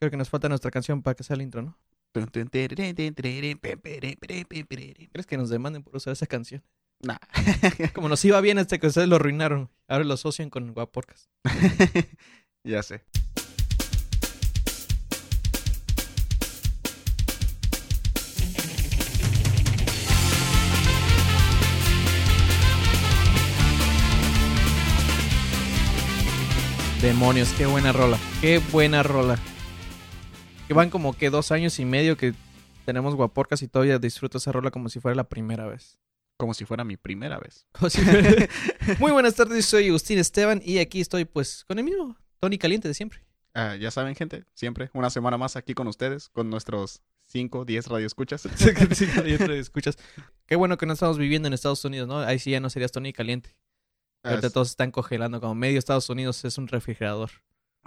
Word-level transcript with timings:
Creo 0.00 0.12
que 0.12 0.16
nos 0.16 0.30
falta 0.30 0.48
nuestra 0.48 0.70
canción 0.70 1.02
para 1.02 1.16
que 1.16 1.24
sea 1.24 1.34
el 1.34 1.42
intro, 1.42 1.60
¿no? 1.60 1.76
¿Crees 5.12 5.26
que 5.26 5.36
nos 5.36 5.50
demanden 5.50 5.82
por 5.82 5.96
usar 5.96 6.12
esa 6.12 6.26
canción? 6.26 6.62
Nah. 7.02 7.18
Como 7.94 8.08
nos 8.08 8.24
iba 8.24 8.40
bien 8.40 8.58
hasta 8.58 8.78
que 8.78 8.86
ustedes 8.86 9.08
lo 9.08 9.16
arruinaron. 9.16 9.70
Ahora 9.88 10.04
lo 10.04 10.14
asocian 10.14 10.50
con 10.50 10.72
Guaporcas. 10.72 11.28
ya 12.64 12.82
sé. 12.84 13.02
Demonios, 27.02 27.52
qué 27.54 27.66
buena 27.66 27.92
rola. 27.92 28.18
Qué 28.40 28.58
buena 28.58 29.02
rola. 29.02 29.38
Que 30.68 30.74
van 30.74 30.90
como 30.90 31.16
que 31.16 31.30
dos 31.30 31.50
años 31.50 31.78
y 31.78 31.84
medio 31.84 32.16
que 32.16 32.34
tenemos 32.84 33.14
Guaporcas 33.14 33.62
y 33.62 33.68
todavía 33.68 33.98
disfruto 33.98 34.38
esa 34.38 34.52
rola 34.52 34.70
como 34.70 34.88
si 34.88 35.00
fuera 35.00 35.14
la 35.14 35.24
primera 35.28 35.66
vez. 35.66 35.98
Como 36.36 36.54
si 36.54 36.64
fuera 36.64 36.84
mi 36.84 36.96
primera 36.96 37.38
vez. 37.38 37.66
Muy 39.00 39.10
buenas 39.12 39.34
tardes, 39.34 39.64
soy 39.64 39.88
Agustín 39.88 40.18
Esteban 40.18 40.60
y 40.64 40.78
aquí 40.78 41.00
estoy 41.00 41.24
pues 41.24 41.64
con 41.66 41.78
el 41.78 41.84
mismo 41.84 42.16
Tony 42.38 42.58
Caliente 42.58 42.86
de 42.86 42.94
siempre. 42.94 43.20
Ah, 43.54 43.74
ya 43.76 43.90
saben, 43.90 44.14
gente, 44.14 44.44
siempre 44.54 44.90
una 44.92 45.10
semana 45.10 45.36
más 45.36 45.56
aquí 45.56 45.74
con 45.74 45.88
ustedes, 45.88 46.28
con 46.28 46.48
nuestros 46.50 47.02
5, 47.26 47.64
10 47.64 47.86
radioescuchas. 47.88 48.42
Sí, 48.54 48.72
que 48.74 48.94
sí, 48.94 49.06
que 49.06 49.30
ya 49.30 49.38
te 49.38 49.58
escuchas. 49.58 49.98
Qué 50.46 50.54
bueno 50.54 50.78
que 50.78 50.86
no 50.86 50.92
estamos 50.92 51.18
viviendo 51.18 51.48
en 51.48 51.54
Estados 51.54 51.84
Unidos, 51.84 52.06
¿no? 52.08 52.18
Ahí 52.20 52.38
sí 52.38 52.50
ya 52.52 52.60
no 52.60 52.70
serías 52.70 52.92
Tony 52.92 53.12
Caliente. 53.12 53.56
Ah, 54.22 54.30
Ahorita 54.30 54.46
es- 54.48 54.52
todos 54.52 54.68
están 54.70 54.90
congelando, 54.92 55.40
como 55.40 55.54
medio 55.54 55.78
Estados 55.78 56.08
Unidos 56.08 56.44
es 56.44 56.56
un 56.58 56.68
refrigerador. 56.68 57.30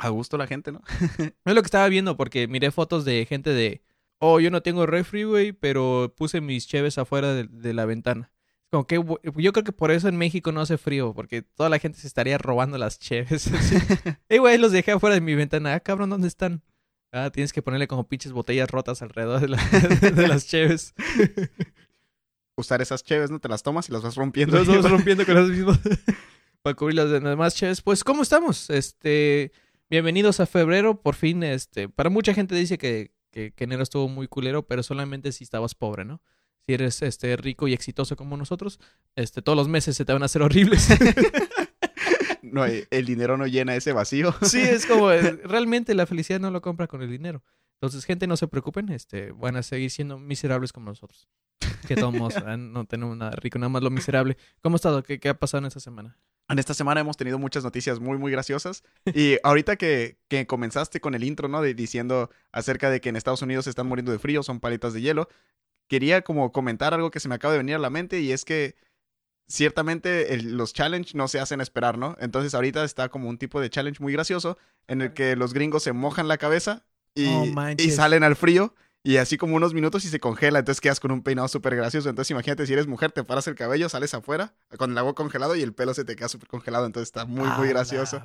A 0.03 0.09
gusto 0.09 0.35
la 0.37 0.47
gente, 0.47 0.71
¿no? 0.71 0.81
Es 1.45 1.53
lo 1.55 1.61
que 1.61 1.67
estaba 1.67 1.87
viendo 1.87 2.17
porque 2.17 2.47
miré 2.47 2.71
fotos 2.71 3.05
de 3.05 3.25
gente 3.27 3.51
de, 3.51 3.81
oh, 4.19 4.39
yo 4.39 4.49
no 4.49 4.61
tengo 4.61 4.85
refri, 4.87 5.23
güey, 5.23 5.51
pero 5.53 6.13
puse 6.17 6.41
mis 6.41 6.67
cheves 6.67 6.98
afuera 6.98 7.34
de, 7.34 7.43
de 7.45 7.73
la 7.73 7.85
ventana. 7.85 8.31
Como 8.71 8.87
que 8.87 8.95
yo 8.95 9.51
creo 9.53 9.63
que 9.63 9.73
por 9.73 9.91
eso 9.91 10.07
en 10.07 10.15
México 10.17 10.51
no 10.51 10.61
hace 10.61 10.77
frío, 10.77 11.13
porque 11.13 11.41
toda 11.41 11.70
la 11.70 11.77
gente 11.77 11.99
se 11.99 12.07
estaría 12.07 12.37
robando 12.37 12.77
las 12.77 12.98
cheves. 12.99 13.49
Ey, 14.29 14.39
güey, 14.39 14.57
los 14.57 14.71
dejé 14.71 14.91
afuera 14.93 15.13
de 15.13 15.21
mi 15.21 15.35
ventana. 15.35 15.73
Ah, 15.76 15.79
cabrón, 15.81 16.09
¿dónde 16.09 16.27
están? 16.29 16.63
Ah, 17.11 17.29
tienes 17.31 17.51
que 17.54 17.61
ponerle 17.61 17.87
como 17.87 18.07
pinches 18.07 18.31
botellas 18.31 18.71
rotas 18.71 19.01
alrededor 19.01 19.41
de, 19.41 19.49
la- 19.49 19.57
de 20.15 20.27
las 20.27 20.48
cheves. 20.48 20.93
Usar 22.55 22.81
esas 22.81 23.04
cheves, 23.04 23.29
¿no? 23.29 23.39
Te 23.39 23.49
las 23.49 23.61
tomas 23.63 23.89
y 23.89 23.91
las 23.91 24.01
vas 24.01 24.15
rompiendo. 24.15 24.57
Los 24.57 24.67
vamos 24.67 24.89
rompiendo 24.89 25.26
con 25.26 25.35
las 25.35 25.49
mismas. 25.49 25.79
Para 26.61 26.76
cubrir 26.76 26.95
las 26.95 27.09
demás 27.09 27.55
cheves. 27.55 27.81
Pues, 27.81 28.04
¿cómo 28.04 28.21
estamos? 28.23 28.70
Este. 28.70 29.51
Bienvenidos 29.91 30.39
a 30.39 30.45
febrero. 30.45 31.01
Por 31.01 31.15
fin, 31.15 31.43
este. 31.43 31.89
Para 31.89 32.09
mucha 32.09 32.34
gente 32.34 32.55
dice 32.55 32.77
que, 32.77 33.11
que, 33.29 33.51
que 33.51 33.65
enero 33.65 33.84
estuvo 33.84 34.07
muy 34.07 34.25
culero, 34.29 34.65
pero 34.65 34.83
solamente 34.83 35.33
si 35.33 35.43
estabas 35.43 35.75
pobre, 35.75 36.05
¿no? 36.05 36.21
Si 36.65 36.73
eres 36.73 37.01
este 37.01 37.35
rico 37.35 37.67
y 37.67 37.73
exitoso 37.73 38.15
como 38.15 38.37
nosotros, 38.37 38.79
este, 39.17 39.41
todos 39.41 39.57
los 39.57 39.67
meses 39.67 39.98
se 39.98 40.05
te 40.05 40.13
van 40.13 40.21
a 40.21 40.25
hacer 40.25 40.41
horribles. 40.41 40.87
No, 42.43 42.65
eh, 42.65 42.85
el 42.89 43.05
dinero 43.05 43.37
no 43.37 43.48
llena 43.48 43.75
ese 43.77 43.93
vacío. 43.93 44.35
sí, 44.41 44.59
es 44.59 44.85
como 44.85 45.11
eh, 45.11 45.39
realmente 45.45 45.95
la 45.95 46.05
felicidad 46.05 46.39
no 46.39 46.51
lo 46.51 46.61
compra 46.61 46.87
con 46.87 47.01
el 47.01 47.09
dinero. 47.09 47.43
Entonces, 47.76 48.03
gente, 48.03 48.27
no 48.27 48.35
se 48.35 48.48
preocupen, 48.48 48.89
este, 48.89 49.31
van 49.31 49.55
a 49.55 49.63
seguir 49.63 49.89
siendo 49.89 50.17
miserables 50.17 50.73
como 50.73 50.87
nosotros. 50.87 51.29
Que 51.87 51.96
todos 51.96 52.13
no 52.13 52.85
tenemos 52.85 53.18
nada 53.18 53.32
rico, 53.32 53.60
nada 53.60 53.70
más 53.70 53.82
lo 53.84 53.90
miserable. 53.90 54.37
¿Cómo 54.62 54.76
ha 54.76 54.77
estado? 54.77 55.04
¿Qué, 55.04 55.20
qué 55.20 55.29
ha 55.29 55.40
pasado 55.40 55.60
en 55.60 55.65
esta 55.65 55.79
semana? 55.79 56.18
En 56.49 56.60
esta 56.60 56.73
semana 56.73 56.99
hemos 57.01 57.15
tenido 57.18 57.40
muchas 57.40 57.63
noticias 57.63 57.99
muy, 57.99 58.18
muy 58.18 58.32
graciosas. 58.32 58.84
Y 59.13 59.38
ahorita 59.43 59.77
que, 59.77 60.18
que 60.27 60.46
comenzaste 60.48 60.99
con 60.99 61.15
el 61.15 61.23
intro, 61.23 61.48
¿no? 61.48 61.62
De, 61.62 61.73
diciendo 61.73 62.29
acerca 62.51 62.90
de 62.90 62.99
que 62.99 63.10
en 63.10 63.15
Estados 63.15 63.41
Unidos 63.41 63.63
se 63.65 63.70
están 63.70 63.88
muriendo 63.88 64.12
de 64.12 64.19
frío, 64.19 64.44
son 64.44 64.59
paletas 64.59 64.94
de 64.94 65.01
hielo. 65.01 65.29
Quería 65.88 66.22
como 66.23 66.51
comentar 66.51 66.94
algo 66.94 67.09
que 67.12 67.19
se 67.19 67.29
me 67.29 67.35
acaba 67.35 67.53
de 67.53 67.59
venir 67.59 67.75
a 67.75 67.79
la 67.79 67.90
mente 67.90 68.19
y 68.19 68.31
es 68.34 68.44
que 68.45 68.75
ciertamente 69.47 70.34
el- 70.34 70.55
los 70.57 70.73
challenge 70.73 71.16
no 71.17 71.28
se 71.28 71.39
hacen 71.39 71.61
esperar, 71.61 71.97
¿no? 71.97 72.16
Entonces 72.19 72.53
ahorita 72.53 72.84
está 72.84 73.09
como 73.09 73.29
un 73.29 73.38
tipo 73.38 73.59
de 73.59 73.69
challenge 73.69 74.01
muy 74.01 74.13
gracioso 74.13 74.57
en 74.88 75.01
el 75.01 75.13
que 75.13 75.35
los 75.35 75.53
gringos 75.53 75.84
se 75.84 75.94
mojan 75.94 76.28
la 76.28 76.38
cabeza 76.38 76.85
y, 77.16 77.25
Oh, 77.28 77.45
y 77.78 77.91
salen 77.91 78.23
al 78.23 78.35
frío. 78.35 78.73
Y 79.03 79.17
así 79.17 79.38
como 79.38 79.56
unos 79.56 79.73
minutos 79.73 80.06
y 80.06 80.09
se 80.09 80.19
congela, 80.19 80.59
entonces 80.59 80.79
quedas 80.79 81.00
con 81.00 81.12
un 81.12 81.23
peinado 81.23 81.47
súper 81.47 81.75
gracioso. 81.75 82.09
Entonces 82.09 82.29
imagínate 82.31 82.67
si 82.67 82.73
eres 82.73 82.85
mujer, 82.88 83.12
te 83.12 83.23
paras 83.23 83.47
el 83.47 83.56
cabello, 83.56 83.89
sales 83.89 84.13
afuera 84.13 84.53
con 84.78 84.91
el 84.91 84.97
agua 84.97 85.16
congelado 85.16 85.56
y 85.56 85.62
el 85.63 85.73
pelo 85.73 85.94
se 85.95 86.06
te 86.06 86.16
queda 86.16 86.29
súper 86.29 86.47
congelado. 86.47 86.85
Entonces 86.85 87.07
está 87.09 87.25
muy, 87.25 87.50
muy 87.50 87.67
A 87.67 87.69
gracioso. 87.72 88.23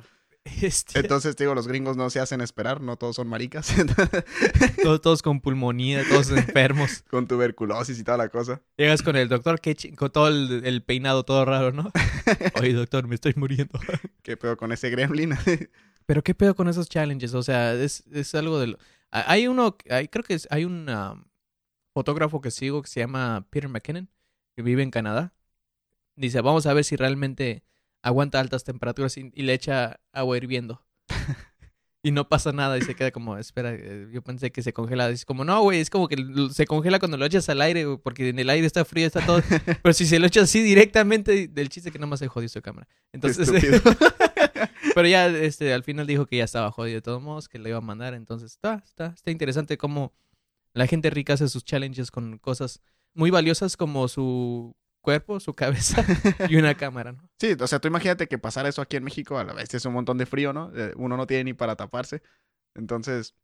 bestia. 0.61 1.01
Entonces, 1.01 1.35
te 1.35 1.43
digo, 1.45 1.55
los 1.55 1.67
gringos 1.67 1.97
no 1.97 2.09
se 2.11 2.19
hacen 2.19 2.41
esperar, 2.41 2.79
no 2.79 2.95
todos 2.95 3.15
son 3.15 3.27
maricas. 3.27 3.73
todos, 4.83 5.01
todos 5.01 5.21
con 5.21 5.41
pulmonía, 5.41 6.03
todos 6.07 6.29
enfermos. 6.29 7.03
con 7.09 7.27
tuberculosis 7.27 7.97
y 7.99 8.03
toda 8.03 8.17
la 8.17 8.29
cosa. 8.29 8.61
Llegas 8.77 9.01
con 9.01 9.15
el 9.15 9.29
doctor, 9.29 9.59
qué 9.59 9.75
chi- 9.75 9.93
con 9.93 10.11
todo 10.11 10.27
el, 10.27 10.61
el 10.63 10.83
peinado 10.83 11.23
todo 11.23 11.43
raro, 11.43 11.71
¿no? 11.71 11.91
Oye, 12.61 12.73
doctor, 12.73 13.07
me 13.07 13.15
estoy 13.15 13.33
muriendo. 13.35 13.79
¿Qué 14.21 14.37
pedo 14.37 14.55
con 14.57 14.71
ese 14.71 14.89
gremlin? 14.89 15.35
Pero 16.05 16.23
qué 16.23 16.33
pedo 16.35 16.55
con 16.55 16.67
esos 16.69 16.87
challenges, 16.87 17.33
o 17.33 17.43
sea, 17.43 17.73
es, 17.73 18.03
es 18.13 18.33
algo 18.35 18.59
de 18.59 18.67
lo... 18.67 18.77
Ah, 19.11 19.25
Hay 19.27 19.47
uno, 19.47 19.77
hay, 19.89 20.07
creo 20.07 20.23
que 20.23 20.33
es- 20.35 20.47
hay 20.51 20.65
un 20.65 20.89
um, 20.89 21.23
fotógrafo 21.93 22.41
que 22.41 22.51
sigo 22.51 22.81
que 22.81 22.89
se 22.89 22.99
llama 22.99 23.45
Peter 23.49 23.69
McKinnon, 23.69 24.09
que 24.55 24.61
vive 24.63 24.83
en 24.83 24.91
Canadá. 24.91 25.33
Dice, 26.15 26.41
vamos 26.41 26.65
a 26.65 26.73
ver 26.73 26.83
si 26.83 26.95
realmente 26.95 27.63
aguanta 28.01 28.39
altas 28.39 28.63
temperaturas 28.63 29.17
y, 29.17 29.31
y 29.33 29.43
le 29.43 29.53
echa 29.53 29.99
agua 30.13 30.37
hirviendo. 30.37 30.83
y 32.03 32.11
no 32.11 32.27
pasa 32.29 32.51
nada 32.51 32.77
y 32.77 32.81
se 32.81 32.95
queda 32.95 33.11
como, 33.11 33.37
espera, 33.37 33.73
eh, 33.73 34.07
yo 34.11 34.21
pensé 34.23 34.51
que 34.51 34.61
se 34.63 34.73
congela. 34.73 35.09
Dice 35.09 35.25
como, 35.25 35.43
no, 35.45 35.61
güey, 35.61 35.79
es 35.79 35.89
como 35.89 36.07
que 36.07 36.17
se 36.53 36.65
congela 36.65 36.99
cuando 36.99 37.17
lo 37.17 37.25
echas 37.25 37.49
al 37.49 37.61
aire, 37.61 37.85
porque 38.03 38.29
en 38.29 38.39
el 38.39 38.49
aire 38.49 38.65
está 38.67 38.83
frío, 38.85 39.07
está 39.07 39.25
todo. 39.25 39.41
Pero 39.83 39.93
si 39.93 40.05
se 40.05 40.19
lo 40.19 40.27
echas 40.27 40.45
así 40.45 40.61
directamente, 40.61 41.47
del 41.47 41.69
chiste 41.69 41.91
que 41.91 41.99
nada 41.99 42.07
más 42.07 42.19
se 42.19 42.27
jodió 42.27 42.49
su 42.49 42.61
cámara. 42.61 42.87
Entonces. 43.13 43.49
pero 44.97 45.09
ya 45.09 45.27
este, 45.27 45.75
al 45.75 45.83
final 45.83 46.07
dijo 46.07 46.25
que 46.25 46.37
ya 46.37 46.43
estaba 46.43 46.71
jodido 46.71 46.95
de 46.95 47.01
todos 47.03 47.21
modos, 47.21 47.47
que 47.47 47.59
le 47.59 47.69
iba 47.69 47.77
a 47.77 47.81
mandar. 47.81 48.15
Entonces 48.15 48.53
está, 48.53 48.81
está, 48.83 49.13
está 49.15 49.29
interesante 49.29 49.77
cómo 49.77 50.11
la 50.73 50.87
gente 50.87 51.11
rica 51.11 51.33
hace 51.33 51.47
sus 51.49 51.63
challenges 51.63 52.09
con 52.09 52.39
cosas 52.39 52.81
muy 53.13 53.29
valiosas 53.29 53.77
como 53.77 54.07
su 54.07 54.75
cuerpo, 55.01 55.39
su 55.39 55.53
cabeza 55.53 56.03
y 56.49 56.55
una 56.55 56.73
cámara, 56.77 57.11
¿no? 57.11 57.29
Sí, 57.39 57.55
o 57.59 57.67
sea, 57.67 57.77
tú 57.77 57.87
imagínate 57.87 58.25
que 58.25 58.39
pasara 58.39 58.69
eso 58.69 58.81
aquí 58.81 58.97
en 58.97 59.03
México, 59.03 59.37
a 59.37 59.43
la 59.43 59.53
vez 59.53 59.71
es 59.71 59.85
un 59.85 59.93
montón 59.93 60.17
de 60.17 60.25
frío, 60.25 60.51
¿no? 60.51 60.71
Eh, 60.75 60.93
Uno 60.95 61.15
no 61.15 61.27
tiene 61.27 61.43
ni 61.43 61.53
para 61.53 61.75
taparse. 61.75 62.23
Entonces, 62.73 63.35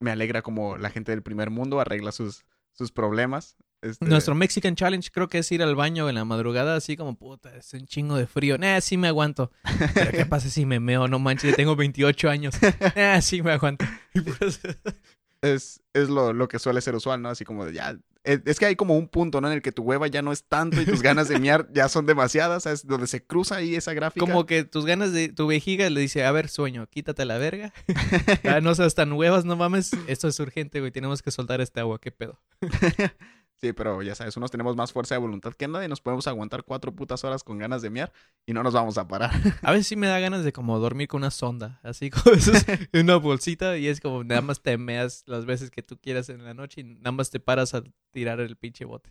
me 0.00 0.12
alegra 0.12 0.40
como 0.40 0.78
la 0.78 0.88
gente 0.88 1.12
del 1.12 1.22
primer 1.22 1.50
mundo 1.50 1.78
arregla 1.78 2.12
sus, 2.12 2.46
sus 2.72 2.90
problemas. 2.90 3.58
Este, 3.82 4.04
Nuestro 4.04 4.36
Mexican 4.36 4.76
Challenge 4.76 5.10
creo 5.10 5.28
que 5.28 5.38
es 5.38 5.50
ir 5.50 5.60
al 5.60 5.74
baño 5.74 6.08
en 6.08 6.14
la 6.14 6.24
madrugada 6.24 6.76
así 6.76 6.96
como, 6.96 7.16
puta, 7.16 7.54
es 7.56 7.74
un 7.74 7.84
chingo 7.86 8.16
de 8.16 8.28
frío. 8.28 8.56
Nah, 8.56 8.80
sí 8.80 8.96
me 8.96 9.08
aguanto. 9.08 9.50
Pero 9.92 10.12
¿qué 10.12 10.24
pasa 10.24 10.48
si 10.48 10.64
me 10.64 10.78
meo? 10.78 11.08
No 11.08 11.18
manches, 11.18 11.56
tengo 11.56 11.74
28 11.74 12.30
años. 12.30 12.54
Nah, 12.94 13.20
sí 13.20 13.42
me 13.42 13.52
aguanto. 13.52 13.84
Pues, 14.38 14.60
es, 15.40 15.82
es 15.92 16.08
lo, 16.08 16.32
lo 16.32 16.48
que 16.48 16.58
suele 16.58 16.80
ser 16.80 16.94
usual, 16.94 17.20
¿no? 17.20 17.30
Así 17.30 17.44
como 17.44 17.64
de 17.64 17.72
ya. 17.72 17.98
Es, 18.24 18.40
es 18.44 18.60
que 18.60 18.66
hay 18.66 18.76
como 18.76 18.96
un 18.96 19.08
punto, 19.08 19.40
¿no? 19.40 19.48
En 19.48 19.54
el 19.54 19.62
que 19.62 19.72
tu 19.72 19.82
hueva 19.82 20.06
ya 20.06 20.22
no 20.22 20.30
es 20.30 20.44
tanto 20.44 20.80
y 20.80 20.84
tus 20.84 21.02
ganas 21.02 21.28
de 21.28 21.40
miar 21.40 21.68
ya 21.72 21.88
son 21.88 22.06
demasiadas, 22.06 22.62
¿sabes? 22.62 22.86
Donde 22.86 23.08
se 23.08 23.24
cruza 23.24 23.56
ahí 23.56 23.74
esa 23.74 23.92
gráfica. 23.94 24.24
Como 24.24 24.46
que 24.46 24.62
tus 24.64 24.86
ganas 24.86 25.12
de 25.12 25.30
tu 25.30 25.48
vejiga 25.48 25.90
le 25.90 26.00
dice, 26.00 26.24
a 26.24 26.30
ver, 26.30 26.48
sueño, 26.48 26.86
quítate 26.88 27.24
la 27.24 27.38
verga. 27.38 27.72
Ah, 28.44 28.60
no 28.60 28.74
seas 28.74 28.94
tan 28.94 29.12
huevas, 29.12 29.44
no 29.44 29.56
mames. 29.56 29.90
Esto 30.06 30.28
es 30.28 30.38
urgente, 30.38 30.78
güey. 30.80 30.92
Tenemos 30.92 31.22
que 31.22 31.30
soltar 31.30 31.60
este 31.60 31.80
agua, 31.80 31.98
qué 32.00 32.12
pedo. 32.12 32.38
Sí, 33.62 33.72
pero 33.72 34.02
ya 34.02 34.16
sabes, 34.16 34.36
unos 34.36 34.50
tenemos 34.50 34.74
más 34.74 34.92
fuerza 34.92 35.14
de 35.14 35.20
voluntad 35.20 35.52
que 35.52 35.68
nadie. 35.68 35.86
Nos 35.86 36.00
podemos 36.00 36.26
aguantar 36.26 36.64
cuatro 36.64 36.92
putas 36.92 37.22
horas 37.22 37.44
con 37.44 37.58
ganas 37.58 37.80
de 37.80 37.90
miar 37.90 38.12
y 38.44 38.54
no 38.54 38.64
nos 38.64 38.74
vamos 38.74 38.98
a 38.98 39.06
parar. 39.06 39.30
A 39.62 39.70
veces 39.70 39.86
sí 39.86 39.94
me 39.94 40.08
da 40.08 40.18
ganas 40.18 40.42
de 40.42 40.52
como 40.52 40.76
dormir 40.80 41.06
con 41.06 41.18
una 41.22 41.30
sonda, 41.30 41.78
así 41.84 42.10
como 42.10 42.34
una 42.92 43.16
bolsita 43.16 43.78
y 43.78 43.86
es 43.86 44.00
como 44.00 44.24
nada 44.24 44.40
más 44.40 44.62
te 44.62 44.76
meas 44.78 45.22
las 45.26 45.46
veces 45.46 45.70
que 45.70 45.82
tú 45.84 45.96
quieras 45.96 46.28
en 46.28 46.42
la 46.44 46.54
noche 46.54 46.80
y 46.80 46.84
nada 46.84 47.12
más 47.12 47.30
te 47.30 47.38
paras 47.38 47.72
a 47.74 47.84
tirar 48.10 48.40
el 48.40 48.56
pinche 48.56 48.84
bote. 48.84 49.10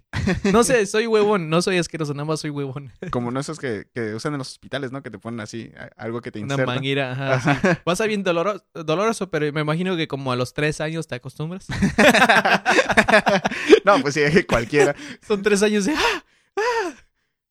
No 0.51 0.63
sé, 0.65 0.85
soy 0.85 1.07
huevón, 1.07 1.49
no 1.49 1.61
soy 1.61 1.77
asqueroso, 1.77 2.13
nada 2.13 2.25
más 2.25 2.41
soy 2.41 2.49
huevón. 2.49 2.91
Como 3.09 3.31
no 3.31 3.39
esos 3.39 3.57
que, 3.57 3.87
que 3.95 4.13
usan 4.15 4.33
en 4.33 4.39
los 4.39 4.49
hospitales, 4.51 4.91
¿no? 4.91 5.01
Que 5.01 5.09
te 5.09 5.17
ponen 5.17 5.39
así, 5.39 5.71
algo 5.95 6.19
que 6.21 6.29
te 6.31 6.39
Una 6.39 6.55
insertan. 6.55 6.75
manguera, 6.75 7.11
ajá, 7.13 7.39
sí. 7.39 7.49
Ajá. 7.51 7.81
Va 7.87 7.93
a 7.93 7.95
ser 7.95 8.09
bien 8.09 8.25
doloro- 8.25 8.61
doloroso, 8.73 9.31
pero 9.31 9.51
me 9.53 9.61
imagino 9.61 9.95
que 9.95 10.09
como 10.09 10.33
a 10.33 10.35
los 10.35 10.53
tres 10.53 10.81
años 10.81 11.07
te 11.07 11.15
acostumbras. 11.15 11.67
no, 13.85 13.99
pues 14.01 14.13
sí, 14.13 14.21
cualquiera. 14.47 14.95
Son 15.25 15.41
tres 15.41 15.61
años 15.63 15.85
de 15.85 15.93
¡ah! 15.93 16.23
¡ah! 16.57 16.93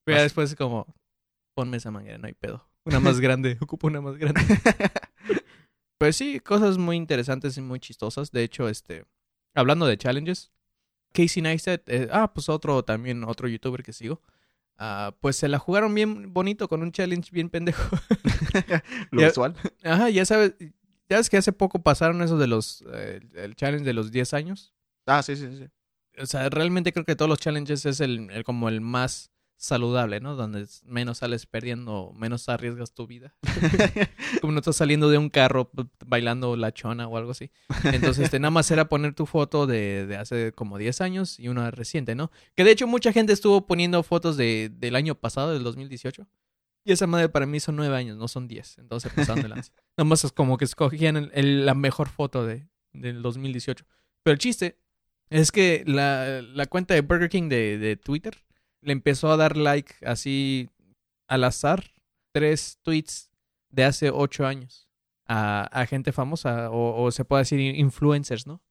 Pero 0.04 0.18
ya 0.18 0.22
después 0.22 0.50
es 0.50 0.56
como, 0.56 0.94
ponme 1.54 1.76
esa 1.76 1.90
manguera, 1.90 2.18
no 2.18 2.26
hay 2.26 2.34
pedo. 2.34 2.68
Una 2.84 3.00
más 3.00 3.20
grande, 3.20 3.56
ocupo 3.60 3.86
una 3.86 4.00
más 4.00 4.16
grande. 4.16 4.40
Pues 5.98 6.16
sí, 6.16 6.40
cosas 6.40 6.78
muy 6.78 6.96
interesantes 6.96 7.58
y 7.58 7.60
muy 7.60 7.78
chistosas. 7.78 8.30
De 8.30 8.42
hecho, 8.42 8.70
este, 8.70 9.04
hablando 9.54 9.84
de 9.86 9.98
challenges, 9.98 10.50
Casey 11.12 11.42
Neistat, 11.42 11.82
eh, 11.90 12.08
ah, 12.10 12.32
pues 12.32 12.48
otro 12.48 12.82
también, 12.84 13.22
otro 13.24 13.48
youtuber 13.48 13.82
que 13.82 13.92
sigo, 13.92 14.22
ah, 14.78 15.14
pues 15.20 15.36
se 15.36 15.46
la 15.48 15.58
jugaron 15.58 15.94
bien 15.94 16.32
bonito 16.32 16.68
con 16.68 16.80
un 16.80 16.90
challenge 16.90 17.30
bien 17.32 17.50
pendejo. 17.50 17.82
Lo 19.10 19.20
Ya- 19.20 19.28
usual. 19.28 19.54
Ajá, 19.84 20.08
ya 20.08 20.24
sabes, 20.24 20.54
Ya 21.10 21.18
ves 21.18 21.28
que 21.28 21.36
hace 21.36 21.52
poco 21.52 21.82
pasaron 21.82 22.22
esos 22.22 22.38
de 22.40 22.46
los. 22.46 22.82
eh, 22.94 23.20
el 23.34 23.54
challenge 23.54 23.84
de 23.84 23.92
los 23.92 24.10
10 24.10 24.32
años. 24.32 24.72
Ah, 25.06 25.22
sí, 25.22 25.36
sí, 25.36 25.48
sí. 25.54 25.68
O 26.22 26.26
sea, 26.26 26.48
realmente 26.50 26.92
creo 26.92 27.04
que 27.04 27.16
todos 27.16 27.28
los 27.28 27.38
challenges 27.38 27.86
es 27.86 28.00
el, 28.00 28.30
el- 28.30 28.44
como 28.44 28.68
el 28.68 28.80
más 28.80 29.30
saludable, 29.56 30.20
¿no? 30.20 30.36
Donde 30.36 30.66
menos 30.84 31.18
sales 31.18 31.44
perdiendo, 31.46 32.12
menos 32.16 32.48
arriesgas 32.48 32.94
tu 32.94 33.06
vida. 33.06 33.34
como 34.40 34.52
no 34.52 34.60
estás 34.60 34.76
saliendo 34.76 35.10
de 35.10 35.18
un 35.18 35.28
carro 35.28 35.70
bailando 36.06 36.56
la 36.56 36.72
chona 36.72 37.06
o 37.08 37.16
algo 37.18 37.32
así. 37.32 37.50
Entonces, 37.84 38.24
este, 38.24 38.38
nada 38.40 38.50
más 38.50 38.70
era 38.70 38.88
poner 38.88 39.14
tu 39.14 39.26
foto 39.26 39.66
de, 39.66 40.06
de 40.06 40.16
hace 40.16 40.52
como 40.52 40.78
10 40.78 41.00
años 41.02 41.38
y 41.38 41.48
una 41.48 41.70
reciente, 41.70 42.14
¿no? 42.14 42.30
Que 42.56 42.64
de 42.64 42.70
hecho 42.72 42.86
mucha 42.86 43.12
gente 43.12 43.32
estuvo 43.34 43.66
poniendo 43.66 44.02
fotos 44.02 44.36
de, 44.38 44.70
del 44.74 44.96
año 44.96 45.14
pasado, 45.14 45.52
del 45.52 45.62
2018. 45.62 46.26
Y 46.86 46.92
esa 46.92 47.06
madre 47.06 47.28
para 47.28 47.44
mí 47.44 47.60
son 47.60 47.76
9 47.76 47.94
años, 47.94 48.16
no 48.16 48.28
son 48.28 48.48
10. 48.48 48.78
Entonces, 48.78 49.12
pasaron 49.12 49.42
de 49.42 49.48
lanza. 49.50 49.72
Nada 49.98 50.08
más 50.08 50.24
es 50.24 50.32
como 50.32 50.56
que 50.56 50.64
escogían 50.64 51.18
el- 51.18 51.30
el- 51.34 51.66
la 51.66 51.74
mejor 51.74 52.08
foto 52.08 52.46
de, 52.46 52.66
del 52.94 53.20
2018. 53.20 53.84
Pero 54.22 54.32
el 54.32 54.38
chiste 54.38 54.78
es 55.30 55.52
que 55.52 55.84
la, 55.86 56.42
la 56.42 56.66
cuenta 56.66 56.94
de 56.94 57.00
Burger 57.00 57.28
King 57.28 57.48
de, 57.48 57.78
de 57.78 57.96
Twitter 57.96 58.44
le 58.82 58.92
empezó 58.92 59.30
a 59.30 59.36
dar 59.36 59.56
like 59.56 59.94
así 60.04 60.68
al 61.28 61.44
azar 61.44 61.94
tres 62.32 62.78
tweets 62.82 63.30
de 63.70 63.84
hace 63.84 64.10
ocho 64.10 64.46
años 64.46 64.88
a, 65.26 65.62
a 65.72 65.86
gente 65.86 66.12
famosa 66.12 66.70
o, 66.70 67.02
o 67.02 67.10
se 67.10 67.24
puede 67.24 67.42
decir 67.42 67.60
influencers, 67.60 68.46
¿no? 68.46 68.62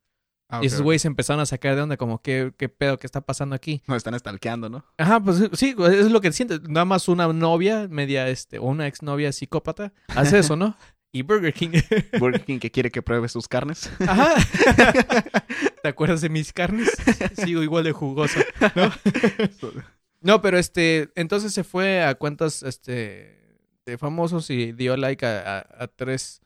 Ah, 0.52 0.62
y 0.64 0.66
esos 0.66 0.82
güeyes 0.82 1.06
empezaron 1.06 1.40
a 1.42 1.46
sacar 1.46 1.76
de 1.76 1.82
onda 1.84 1.96
como, 1.96 2.24
¿qué, 2.24 2.52
qué 2.58 2.70
pedo 2.70 2.98
que 2.98 3.06
está 3.06 3.22
pasando 3.22 3.54
aquí? 3.56 3.84
Nos 3.86 3.98
están 3.98 4.18
stalkeando, 4.18 4.68
¿no? 4.68 4.84
Ajá, 4.98 5.20
pues 5.20 5.48
sí, 5.54 5.76
es 5.78 6.10
lo 6.12 6.22
que 6.22 6.32
sientes. 6.32 6.62
Nada 6.64 6.86
más 6.86 7.08
una 7.08 7.32
novia 7.32 7.88
media, 7.88 8.28
este, 8.30 8.58
o 8.58 8.64
una 8.64 8.88
exnovia 8.88 9.32
psicópata 9.32 9.94
hace 10.08 10.40
eso, 10.40 10.56
¿no? 10.56 10.76
Y 11.12 11.24
Burger 11.24 11.52
King. 11.54 11.72
Burger 12.20 12.46
King 12.46 12.60
que 12.60 12.70
quiere 12.70 12.92
que 12.92 13.02
pruebe 13.02 13.28
sus 13.30 13.48
carnes. 13.48 13.90
Ajá. 14.08 14.36
¿Te 15.82 15.90
acuerdas 15.90 16.22
de 16.22 16.30
mis 16.30 16.52
carnes? 16.54 16.90
Sigo 17.36 17.64
igual 17.64 17.84
de 17.84 17.92
jugoso, 17.92 18.40
¿no? 18.76 18.92
No, 20.22 20.42
pero 20.42 20.58
este, 20.58 21.10
entonces 21.16 21.54
se 21.54 21.64
fue 21.64 22.04
a 22.04 22.14
cuentas, 22.16 22.62
este, 22.64 23.40
de 23.86 23.98
famosos 23.98 24.50
y 24.50 24.74
dio 24.74 24.98
like 24.98 25.26
a, 25.26 25.60
a- 25.60 25.84
a 25.84 25.88
tres. 25.88 26.42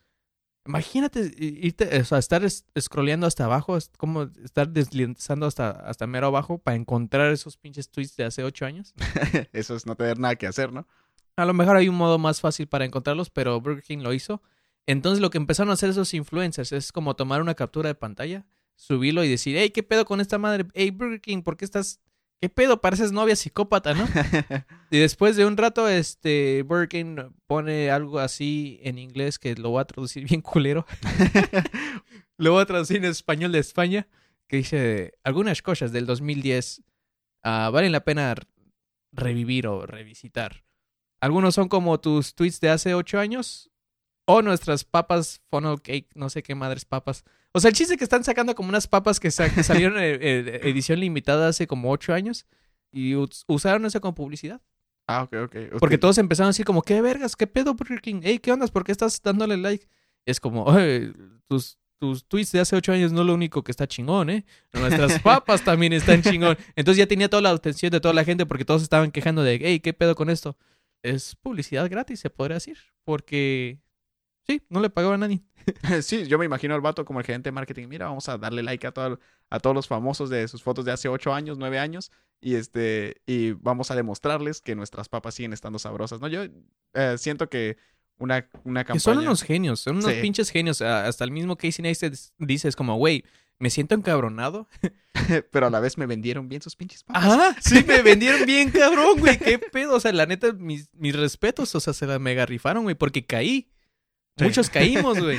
Imagínate 0.68 1.32
irte, 1.38 2.00
o 2.00 2.06
sea, 2.06 2.20
estar 2.20 2.44
es- 2.46 2.66
scrolleando 2.80 3.26
hasta 3.26 3.46
abajo, 3.46 3.76
como 3.98 4.30
estar 4.46 4.70
deslizando 4.70 5.48
hasta, 5.48 5.72
hasta 5.72 6.06
mero 6.06 6.28
abajo 6.28 6.60
para 6.60 6.76
encontrar 6.78 7.32
esos 7.32 7.58
pinches 7.58 7.90
tweets 7.90 8.16
de 8.16 8.26
hace 8.26 8.44
ocho 8.44 8.66
años. 8.68 8.94
Eso 9.54 9.76
es 9.76 9.88
no 9.88 9.96
tener 9.96 10.20
nada 10.20 10.36
que 10.36 10.46
hacer, 10.46 10.72
¿no? 10.72 10.88
A 11.36 11.46
lo 11.46 11.56
mejor 11.56 11.76
hay 11.76 11.90
un 11.90 11.96
modo 11.96 12.20
más 12.20 12.42
fácil 12.42 12.68
para 12.68 12.86
encontrarlos, 12.86 13.32
pero 13.32 13.60
Burger 13.60 13.82
King 13.84 14.04
lo 14.04 14.14
hizo. 14.14 14.44
Entonces 14.86 15.20
lo 15.20 15.32
que 15.32 15.40
empezaron 15.40 15.72
a 15.72 15.74
hacer 15.74 15.90
esos 15.90 16.14
influencers 16.14 16.72
es 16.74 16.92
como 16.92 17.16
tomar 17.16 17.42
una 17.42 17.56
captura 17.56 17.90
de 17.90 17.96
pantalla, 17.96 18.46
subirlo 18.76 19.24
y 19.24 19.30
decir, 19.30 19.56
hey, 19.58 19.70
¿qué 19.70 19.84
pedo 19.84 20.06
con 20.06 20.22
esta 20.22 20.38
madre? 20.38 20.66
Hey, 20.74 20.92
Burger 20.92 21.22
King, 21.22 21.42
¿por 21.42 21.58
qué 21.58 21.66
estás... 21.66 22.00
¿Qué 22.42 22.50
pedo? 22.50 22.82
Pareces 22.82 23.14
novia 23.14 23.38
psicópata, 23.38 23.94
¿no? 23.94 24.06
y 24.92 24.98
después 24.98 25.38
de 25.38 25.46
un 25.46 25.56
rato, 25.56 25.88
este, 25.88 26.64
Burger 26.64 26.90
King 26.90 27.16
pone 27.48 27.90
algo 27.90 28.20
así 28.20 28.82
en 28.84 28.98
inglés 28.98 29.40
que 29.40 29.56
lo 29.56 29.70
voy 29.70 29.82
a 29.82 29.86
traducir 29.86 30.26
bien 30.28 30.42
culero. 30.42 30.86
lo 32.38 32.52
voy 32.52 32.62
a 32.62 32.66
traducir 32.66 32.98
en 32.98 33.06
español 33.06 33.54
de 33.54 33.60
España, 33.60 34.08
que 34.50 34.58
dice, 34.58 35.14
algunas 35.24 35.62
cosas 35.62 35.94
del 35.94 36.06
2010 36.06 36.84
ah, 37.44 37.70
valen 37.72 37.94
la 37.94 38.04
pena 38.04 38.36
revivir 39.14 39.68
o 39.68 39.86
revisitar. 39.86 40.66
Algunos 41.22 41.56
son 41.56 41.70
como 41.70 42.02
tus 42.02 42.36
tweets 42.36 42.60
de 42.60 42.70
hace 42.70 42.94
ocho 42.94 43.20
años 43.20 43.72
o 44.26 44.42
nuestras 44.42 44.84
papas 44.84 45.42
funnel 45.50 45.82
cake, 45.82 46.08
no 46.16 46.30
sé 46.30 46.44
qué 46.44 46.56
madres 46.56 46.86
papas. 46.86 47.24
O 47.52 47.60
sea, 47.60 47.70
el 47.70 47.76
chiste 47.76 47.98
que 47.98 48.04
están 48.04 48.24
sacando 48.24 48.56
como 48.56 48.70
unas 48.70 48.88
papas 48.88 49.20
que, 49.20 49.30
sa- 49.32 49.54
que 49.54 49.64
salieron 49.64 49.98
en 50.00 50.48
edición 50.66 51.00
limitada 51.00 51.48
hace 51.50 51.68
como 51.68 51.92
ocho 51.92 52.14
años 52.14 52.46
y 52.92 53.16
us- 53.16 53.44
usaron 53.48 53.86
eso 53.86 54.00
como 54.02 54.16
publicidad. 54.16 54.62
Ah, 55.08 55.24
ok, 55.24 55.34
ok. 55.44 55.56
Porque 55.80 55.96
Usted- 55.96 56.00
todos 56.00 56.18
empezaron 56.18 56.48
a 56.48 56.52
decir 56.52 56.66
como, 56.66 56.82
¿qué 56.82 57.02
vergas? 57.02 57.36
¿Qué 57.36 57.46
pedo, 57.48 57.74
Burger 57.74 58.02
King? 58.02 58.22
¿qué 58.42 58.52
ondas? 58.52 58.72
¿Por 58.72 58.84
qué 58.86 58.92
estás 58.94 59.22
dándole 59.22 59.58
like? 59.58 59.86
Es 60.26 60.40
como, 60.40 60.64
"Oye, 60.64 61.12
tus, 61.50 61.78
tus 62.00 62.26
tweets 62.26 62.54
de 62.54 62.62
hace 62.62 62.76
ocho 62.78 62.94
años 62.94 63.12
no 63.12 63.22
es 63.22 63.28
lo 63.28 63.34
único 63.34 63.64
que 63.64 63.72
está 63.72 63.86
chingón, 63.88 64.30
¿eh? 64.30 64.46
Nuestras 64.72 65.20
papas 65.22 65.64
también 65.66 65.92
están 65.94 66.22
chingón. 66.22 66.58
Entonces 66.78 66.98
ya 67.00 67.08
tenía 67.08 67.30
toda 67.30 67.42
la 67.42 67.50
atención 67.52 67.92
de 67.92 68.00
toda 68.00 68.14
la 68.14 68.24
gente 68.24 68.46
porque 68.46 68.64
todos 68.66 68.82
estaban 68.82 69.12
quejando 69.12 69.44
de, 69.44 69.60
hey, 69.62 69.80
¿qué 69.82 69.92
pedo 69.94 70.16
con 70.16 70.30
esto? 70.30 70.58
Es 71.04 71.36
publicidad 71.36 71.90
gratis, 71.90 72.22
se 72.22 72.30
podría 72.30 72.56
decir. 72.56 72.78
Porque, 73.04 73.80
sí, 74.48 74.62
no 74.70 74.80
le 74.80 74.90
pagaba 74.90 75.16
a 75.16 75.18
nadie. 75.18 75.44
Sí, 76.02 76.26
yo 76.28 76.38
me 76.38 76.46
imagino 76.46 76.76
al 76.76 76.82
vato 76.82 77.06
como 77.06 77.20
el 77.20 77.26
gerente 77.26 77.48
de 77.48 77.52
marketing. 77.54 77.88
Mira, 77.88 78.08
vamos 78.08 78.28
a 78.28 78.38
darle 78.38 78.64
like 78.64 78.86
a, 78.86 78.92
todo- 78.92 79.20
a 79.50 79.60
todos 79.60 79.74
los 79.76 79.88
famosos 79.88 80.30
de 80.30 80.48
sus 80.50 80.62
fotos 80.62 80.84
de 80.84 80.92
hace 80.92 81.08
8 81.08 81.34
años, 81.34 81.58
9 81.58 81.80
años. 81.80 82.12
Y 82.42 82.56
este 82.56 83.22
y 83.26 83.52
vamos 83.52 83.90
a 83.92 83.96
demostrarles 83.96 84.60
que 84.60 84.76
nuestras 84.76 85.08
papas 85.08 85.36
siguen 85.36 85.54
estando 85.54 85.80
sabrosas. 85.80 86.20
¿no? 86.20 86.28
Yo 86.28 86.42
eh, 86.94 87.16
siento 87.18 87.48
que 87.50 87.78
una, 88.18 88.50
una 88.66 88.82
Que 88.84 88.88
campaña... 88.90 89.00
son 89.00 89.18
unos 89.20 89.42
genios, 89.44 89.80
son 89.80 89.98
unos 89.98 90.12
Sí. 90.12 90.20
pinches 90.22 90.50
genios. 90.50 90.82
Hasta 90.82 91.24
el 91.24 91.32
mismo 91.32 91.56
Casey 91.56 91.82
Neistat 91.84 92.14
dice, 92.38 92.68
es 92.68 92.76
como, 92.76 92.98
güey, 92.98 93.24
me 93.60 93.70
siento 93.70 93.96
encabronado 93.96 94.68
Pero 95.52 95.68
a 95.68 95.70
la 95.70 95.80
vez 95.80 95.98
me 95.98 96.06
vendieron 96.06 96.50
bien 96.50 96.62
sus 96.62 96.76
pinches 96.76 97.04
papas. 97.04 97.24
Ajá, 97.24 97.56
sí, 97.62 97.84
me 97.88 98.02
vendieron 98.02 98.46
bien, 98.46 98.70
cabrón, 98.72 99.18
güey. 99.20 99.38
¿Qué 99.38 99.58
pedo? 99.60 99.96
O 99.96 100.00
sea, 100.02 100.12
la 100.12 100.26
neta, 100.26 100.52
mis, 100.52 100.90
mis 100.94 101.16
respetos, 101.16 101.74
o 101.76 101.80
sea, 101.80 101.94
se 101.94 102.06
la 102.06 102.20
mega 102.20 102.46
rifaron, 102.46 102.84
güey, 102.84 102.96
porque 102.96 103.26
caí. 103.26 103.70
Sí. 104.38 104.46
Muchos 104.46 104.70
caímos, 104.70 105.20
güey. 105.20 105.38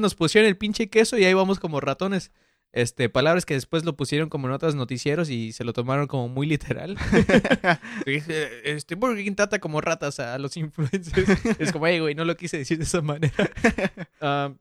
Nos 0.00 0.14
pusieron 0.14 0.48
el 0.48 0.56
pinche 0.56 0.88
queso 0.88 1.16
y 1.16 1.24
ahí 1.24 1.34
vamos 1.34 1.58
como 1.58 1.80
ratones. 1.80 2.30
Este, 2.74 3.08
palabras 3.08 3.46
que 3.46 3.54
después 3.54 3.84
lo 3.84 3.96
pusieron 3.96 4.28
como 4.28 4.48
en 4.48 4.52
otros 4.52 4.74
noticieros 4.74 5.30
y 5.30 5.52
se 5.52 5.62
lo 5.62 5.72
tomaron 5.72 6.08
como 6.08 6.28
muy 6.28 6.46
literal. 6.46 6.98
Este, 8.04 8.96
Burger 8.96 9.24
King 9.24 9.36
trata 9.36 9.60
como 9.60 9.80
ratas 9.80 10.18
a 10.18 10.36
los 10.38 10.56
influencers. 10.56 11.60
Es 11.60 11.70
como, 11.70 11.86
hey, 11.86 12.00
güey, 12.00 12.16
no 12.16 12.24
lo 12.24 12.36
quise 12.36 12.58
decir 12.58 12.78
de 12.78 12.84
esa 12.84 13.00
manera. 13.00 13.32
Ah, 14.20 14.54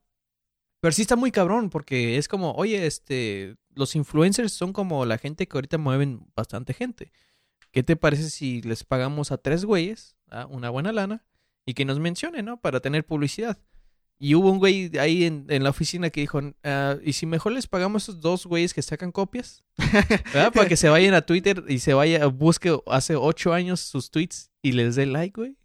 pero 0.82 0.92
sí 0.92 1.02
está 1.02 1.16
muy 1.16 1.32
cabrón 1.32 1.70
porque 1.70 2.18
es 2.18 2.28
como, 2.28 2.52
oye, 2.52 2.86
este, 2.86 3.56
los 3.74 3.96
influencers 3.96 4.52
son 4.52 4.74
como 4.74 5.06
la 5.06 5.18
gente 5.18 5.48
que 5.48 5.58
ahorita 5.58 5.78
mueven 5.78 6.28
bastante 6.36 6.74
gente. 6.74 7.12
¿Qué 7.72 7.82
te 7.82 7.96
parece 7.96 8.30
si 8.30 8.62
les 8.62 8.84
pagamos 8.84 9.32
a 9.32 9.38
tres 9.38 9.66
güeyes 9.66 10.18
ah, 10.30 10.46
una 10.50 10.70
buena 10.70 10.92
lana 10.92 11.26
y 11.66 11.74
que 11.74 11.86
nos 11.86 12.00
mencionen, 12.00 12.46
¿no? 12.46 12.60
Para 12.60 12.82
tener 12.82 13.06
publicidad. 13.06 13.58
Y 14.24 14.36
hubo 14.36 14.50
un 14.50 14.58
güey 14.58 14.90
ahí 15.00 15.26
en, 15.26 15.48
en 15.50 15.66
la 15.66 15.72
oficina 15.72 16.10
que 16.10 16.22
dijo, 16.22 16.40
ah, 16.64 16.96
¿y 17.04 17.12
si 17.12 17.26
mejor 17.26 17.52
les 17.52 17.68
pagamos 17.68 18.04
a 18.04 18.06
esos 18.06 18.22
dos 18.22 18.46
güeyes 18.46 18.74
que 18.74 18.82
sacan 18.82 19.12
copias? 19.12 19.66
¿Verdad? 20.34 20.54
Para 20.54 20.70
que 20.70 20.78
se 20.78 20.88
vayan 20.88 21.14
a 21.14 21.24
Twitter 21.24 21.62
y 21.68 21.80
se 21.80 21.94
vaya, 21.94 22.26
busque 22.28 22.74
hace 22.88 23.18
ocho 23.18 23.52
años 23.52 23.82
sus 23.82 24.12
tweets 24.12 24.50
y 24.62 24.72
les 24.72 24.96
dé 24.96 25.08
like, 25.08 25.38
güey. 25.38 25.58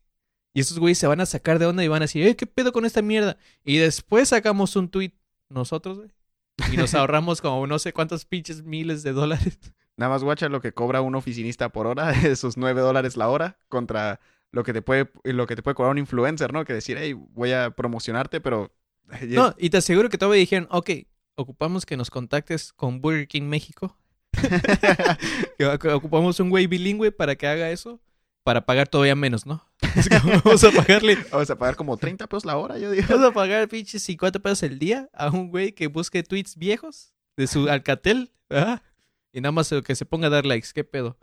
Y 0.54 0.58
esos 0.58 0.80
güeyes 0.80 0.98
se 0.98 1.06
van 1.06 1.20
a 1.20 1.26
sacar 1.26 1.60
de 1.60 1.66
onda 1.66 1.84
y 1.84 1.88
van 1.88 2.02
a 2.02 2.06
decir, 2.06 2.26
eh, 2.26 2.34
¿qué 2.34 2.46
pedo 2.46 2.72
con 2.72 2.84
esta 2.84 3.00
mierda? 3.00 3.38
Y 3.62 3.76
después 3.76 4.30
sacamos 4.30 4.74
un 4.74 4.88
tweet 4.88 5.12
nosotros, 5.48 5.98
güey. 5.98 6.10
Y 6.72 6.76
nos 6.78 6.94
ahorramos 6.96 7.40
como 7.40 7.64
no 7.68 7.78
sé 7.78 7.92
cuántos 7.92 8.24
pinches 8.24 8.64
miles 8.64 9.04
de 9.04 9.12
dólares. 9.12 9.56
Nada 9.96 10.10
más 10.10 10.24
guacha 10.24 10.48
lo 10.48 10.60
que 10.60 10.74
cobra 10.74 11.00
un 11.00 11.14
oficinista 11.14 11.68
por 11.68 11.86
hora, 11.86 12.10
esos 12.24 12.56
9 12.56 12.80
dólares 12.80 13.16
la 13.16 13.28
hora, 13.28 13.60
contra 13.68 14.18
lo 14.52 14.64
que 14.64 14.72
te 14.72 14.82
puede, 14.82 15.10
lo 15.24 15.46
que 15.46 15.56
te 15.56 15.62
puede 15.62 15.74
cobrar 15.74 15.92
un 15.92 15.98
influencer, 15.98 16.52
¿no? 16.52 16.64
Que 16.64 16.72
decir, 16.72 16.96
hey, 16.98 17.14
voy 17.14 17.52
a 17.52 17.70
promocionarte, 17.70 18.40
pero... 18.40 18.72
No, 19.28 19.54
y 19.56 19.70
te 19.70 19.78
aseguro 19.78 20.08
que 20.10 20.18
todavía 20.18 20.40
dijeron, 20.40 20.68
ok, 20.70 20.90
ocupamos 21.34 21.86
que 21.86 21.96
nos 21.96 22.10
contactes 22.10 22.72
con 22.72 23.00
Burger 23.00 23.28
King 23.28 23.44
México. 23.44 23.96
Ocupamos 25.94 26.38
un 26.40 26.50
güey 26.50 26.66
bilingüe 26.66 27.12
para 27.12 27.34
que 27.36 27.46
haga 27.46 27.70
eso. 27.70 28.00
Para 28.44 28.64
pagar 28.64 28.88
todavía 28.88 29.14
menos, 29.14 29.46
¿no? 29.46 29.64
Es 29.96 30.08
como, 30.08 30.40
vamos 30.42 30.64
a 30.64 30.70
pagarle 30.70 31.18
Vamos 31.30 31.50
a 31.50 31.56
pagar 31.56 31.76
como 31.76 31.96
30 31.96 32.26
pesos 32.26 32.44
la 32.44 32.56
hora, 32.56 32.78
yo 32.78 32.90
digo. 32.90 33.06
Vamos 33.08 33.30
a 33.30 33.32
pagar 33.32 33.68
pinches 33.68 34.02
50 34.02 34.38
pesos 34.40 34.62
el 34.64 34.78
día 34.78 35.08
a 35.12 35.30
un 35.30 35.50
güey 35.50 35.72
que 35.72 35.86
busque 35.86 36.22
tweets 36.22 36.56
viejos 36.56 37.12
de 37.36 37.46
su 37.46 37.68
Alcatel, 37.68 38.32
¿verdad? 38.48 38.82
Y 39.32 39.40
nada 39.40 39.52
más 39.52 39.72
que 39.84 39.94
se 39.94 40.06
ponga 40.06 40.28
a 40.28 40.30
dar 40.30 40.46
likes, 40.46 40.68
¿qué 40.74 40.84
pedo? 40.84 41.18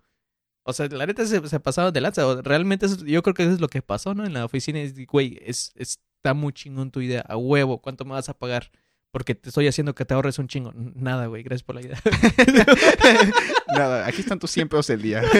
O 0.68 0.74
sea, 0.74 0.88
la 0.88 1.06
neta 1.06 1.26
se, 1.28 1.48
se 1.48 1.60
pasaron 1.60 1.94
de 1.94 2.02
lanza. 2.02 2.42
Realmente 2.42 2.88
eso- 2.88 3.06
yo 3.06 3.22
creo 3.24 3.34
que 3.34 3.44
eso 3.44 3.52
es 3.54 3.60
lo 3.62 3.68
que 3.68 3.82
pasó, 3.82 4.14
¿no? 4.16 4.26
En 4.26 4.34
la 4.34 4.44
oficina. 4.46 4.80
Es, 4.80 4.94
güey, 5.06 5.40
es, 5.46 5.72
está 5.76 6.34
muy 6.34 6.54
chingón 6.54 6.90
tu 6.92 7.02
idea. 7.02 7.22
A 7.28 7.38
huevo, 7.38 7.82
¿cuánto 7.82 8.04
me 8.04 8.12
vas 8.12 8.30
a 8.30 8.34
pagar? 8.38 8.72
Porque 9.12 9.36
te 9.36 9.50
estoy 9.50 9.68
haciendo 9.68 9.94
que 9.96 10.04
te 10.06 10.14
ahorres 10.14 10.40
un 10.40 10.48
chingo. 10.48 10.74
Nada, 10.76 11.28
güey, 11.28 11.44
gracias 11.44 11.64
por 11.64 11.76
la 11.76 11.82
idea. 11.82 12.02
Nada, 13.68 14.06
aquí 14.08 14.22
están 14.22 14.40
tus 14.40 14.52
100 14.52 14.70
pesos 14.70 14.90
el 14.90 15.02
día. 15.02 15.22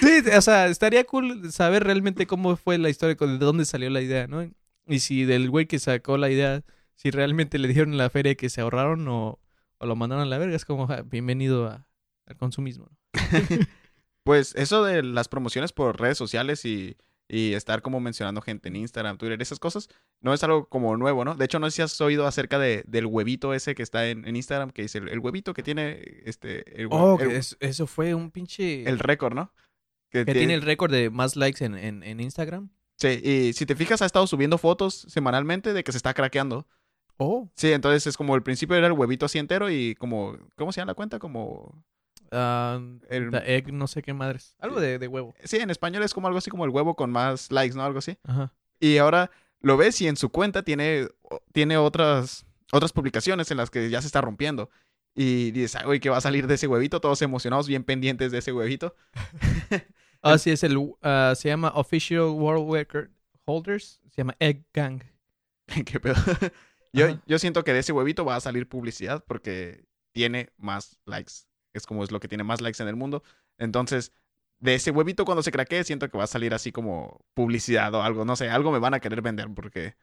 Sí, 0.00 0.22
o 0.36 0.40
sea, 0.42 0.66
estaría 0.66 1.04
cool 1.04 1.50
saber 1.50 1.82
realmente 1.82 2.26
cómo 2.26 2.56
fue 2.56 2.76
la 2.78 2.90
historia, 2.90 3.16
de 3.18 3.38
dónde 3.38 3.64
salió 3.64 3.88
la 3.90 4.02
idea, 4.02 4.26
¿no? 4.26 4.48
Y 4.86 4.98
si 5.00 5.24
del 5.24 5.50
güey 5.50 5.66
que 5.66 5.78
sacó 5.78 6.16
la 6.18 6.30
idea, 6.30 6.62
si 6.94 7.10
realmente 7.10 7.58
le 7.58 7.66
dieron 7.68 7.96
la 7.96 8.10
feria 8.10 8.34
que 8.34 8.50
se 8.50 8.60
ahorraron 8.60 9.08
o, 9.08 9.40
o 9.78 9.86
lo 9.86 9.96
mandaron 9.96 10.22
a 10.22 10.26
la 10.28 10.38
verga, 10.38 10.54
es 10.54 10.64
como 10.66 10.86
ja, 10.86 11.00
bienvenido 11.02 11.66
a- 11.66 11.86
al 12.26 12.36
consumismo. 12.36 12.88
Pues 14.26 14.54
eso 14.56 14.84
de 14.84 15.02
las 15.02 15.28
promociones 15.28 15.72
por 15.72 15.98
redes 16.00 16.18
sociales 16.18 16.64
y, 16.64 16.96
y 17.28 17.54
estar 17.54 17.80
como 17.80 18.00
mencionando 18.00 18.42
gente 18.42 18.68
en 18.68 18.76
Instagram, 18.76 19.16
Twitter, 19.18 19.40
esas 19.40 19.58
cosas, 19.58 19.88
no 20.20 20.34
es 20.34 20.42
algo 20.44 20.68
como 20.68 20.96
nuevo, 20.96 21.24
¿no? 21.24 21.34
De 21.34 21.44
hecho, 21.44 21.58
no 21.58 21.70
sé 21.70 21.76
si 21.76 21.82
has 21.82 22.00
oído 22.00 22.26
acerca 22.26 22.58
de, 22.58 22.84
del 22.86 23.06
huevito 23.06 23.54
ese 23.54 23.74
que 23.74 23.82
está 23.82 24.08
en, 24.08 24.26
en 24.26 24.36
Instagram, 24.36 24.70
que 24.70 24.82
dice 24.82 24.98
el, 24.98 25.08
el 25.08 25.20
huevito 25.20 25.54
que 25.54 25.62
tiene 25.62 26.02
este 26.24 26.80
el, 26.82 26.88
Oh, 26.90 27.16
el- 27.20 27.28
que 27.28 27.36
es- 27.36 27.56
eso 27.60 27.86
fue 27.86 28.14
un 28.14 28.30
pinche... 28.30 28.86
el 28.88 28.98
récord, 28.98 29.32
¿no? 29.34 29.52
que 30.10 30.24
tie- 30.26 30.32
tiene 30.34 30.54
el 30.54 30.62
récord 30.62 30.90
de 30.92 31.08
más 31.10 31.36
likes 31.36 31.64
en, 31.64 31.74
en, 31.76 32.02
en 32.02 32.20
Instagram. 32.20 32.68
Sí, 32.98 33.20
y 33.22 33.52
si 33.52 33.66
te 33.66 33.74
fijas, 33.76 34.02
ha 34.02 34.06
estado 34.06 34.26
subiendo 34.26 34.56
fotos 34.58 35.06
semanalmente 35.08 35.72
de 35.72 35.84
que 35.84 35.92
se 35.92 35.98
está 35.98 36.14
craqueando. 36.14 36.66
Oh. 37.18 37.50
Sí, 37.54 37.72
entonces 37.72 38.06
es 38.06 38.16
como 38.16 38.34
el 38.34 38.42
principio 38.42 38.76
era 38.76 38.86
el 38.86 38.92
huevito 38.92 39.26
así 39.26 39.38
entero 39.38 39.70
y 39.70 39.94
como, 39.96 40.36
¿cómo 40.56 40.72
se 40.72 40.80
llama 40.80 40.90
la 40.90 40.94
cuenta? 40.94 41.18
Como, 41.18 41.84
Ah, 42.30 42.80
El- 43.08 43.30
the 43.30 43.56
egg, 43.56 43.72
no 43.72 43.86
sé 43.86 44.02
qué 44.02 44.12
madres. 44.14 44.56
Algo 44.58 44.80
de, 44.80 44.98
de 44.98 45.08
huevo. 45.08 45.34
sí, 45.44 45.56
en 45.56 45.70
español 45.70 46.02
es 46.02 46.12
como 46.14 46.26
algo 46.26 46.38
así 46.38 46.50
como 46.50 46.64
el 46.64 46.70
huevo 46.70 46.96
con 46.96 47.10
más 47.10 47.50
likes, 47.52 47.76
¿no? 47.76 47.84
Algo 47.84 47.98
así. 47.98 48.18
Ajá. 48.24 48.52
Y 48.80 48.98
ahora 48.98 49.30
lo 49.60 49.76
ves 49.76 50.00
y 50.02 50.08
en 50.08 50.16
su 50.16 50.28
cuenta 50.30 50.62
tiene, 50.62 51.08
tiene 51.52 51.76
otras, 51.78 52.44
otras 52.72 52.92
publicaciones 52.92 53.50
en 53.50 53.56
las 53.56 53.70
que 53.70 53.88
ya 53.90 54.00
se 54.00 54.06
está 54.06 54.20
rompiendo. 54.20 54.70
Y 55.14 55.50
dices, 55.52 55.76
ay, 55.82 55.98
¿qué 55.98 56.10
va 56.10 56.18
a 56.18 56.20
salir 56.20 56.46
de 56.46 56.54
ese 56.56 56.66
huevito? 56.66 57.00
Todos 57.00 57.22
emocionados, 57.22 57.66
bien 57.68 57.84
pendientes 57.84 58.32
de 58.32 58.38
ese 58.38 58.52
huevito. 58.52 58.94
Ah, 60.22 60.38
sí, 60.38 60.50
es 60.50 60.64
el... 60.64 60.76
ah, 61.02 61.34
se 61.36 61.48
llama 61.48 61.70
Official 61.76 62.22
World 62.30 62.72
Record 62.72 63.10
Holders. 63.44 64.00
Se 64.10 64.16
llama 64.16 64.34
Egg 64.40 64.64
Gang. 64.74 65.02
¿Qué 65.84 66.00
pedo? 66.00 66.16
Yo, 66.92 67.20
yo 67.26 67.38
siento 67.38 67.62
que 67.62 67.72
de 67.74 67.80
ese 67.80 67.92
huevito 67.92 68.24
va 68.24 68.36
a 68.36 68.40
salir 68.40 68.66
publicidad 68.68 69.22
porque 69.28 69.84
tiene 70.12 70.48
más 70.56 70.98
likes. 71.04 71.32
Es 71.76 71.86
como 71.86 72.02
es 72.04 72.10
lo 72.10 72.20
que 72.20 72.28
tiene 72.28 72.44
más 72.44 72.60
likes 72.60 72.82
en 72.82 72.88
el 72.88 72.96
mundo. 72.96 73.22
Entonces, 73.58 74.12
de 74.58 74.74
ese 74.74 74.90
huevito 74.90 75.24
cuando 75.24 75.42
se 75.42 75.52
craquee, 75.52 75.84
siento 75.84 76.08
que 76.08 76.16
va 76.18 76.24
a 76.24 76.28
salir 76.28 76.54
así 76.54 76.72
como 76.72 77.20
publicidad 77.34 77.94
o 77.94 78.02
algo. 78.02 78.24
No 78.24 78.36
sé, 78.36 78.48
algo 78.50 78.72
me 78.72 78.78
van 78.78 78.94
a 78.94 79.00
querer 79.00 79.22
vender 79.22 79.48
porque 79.54 79.94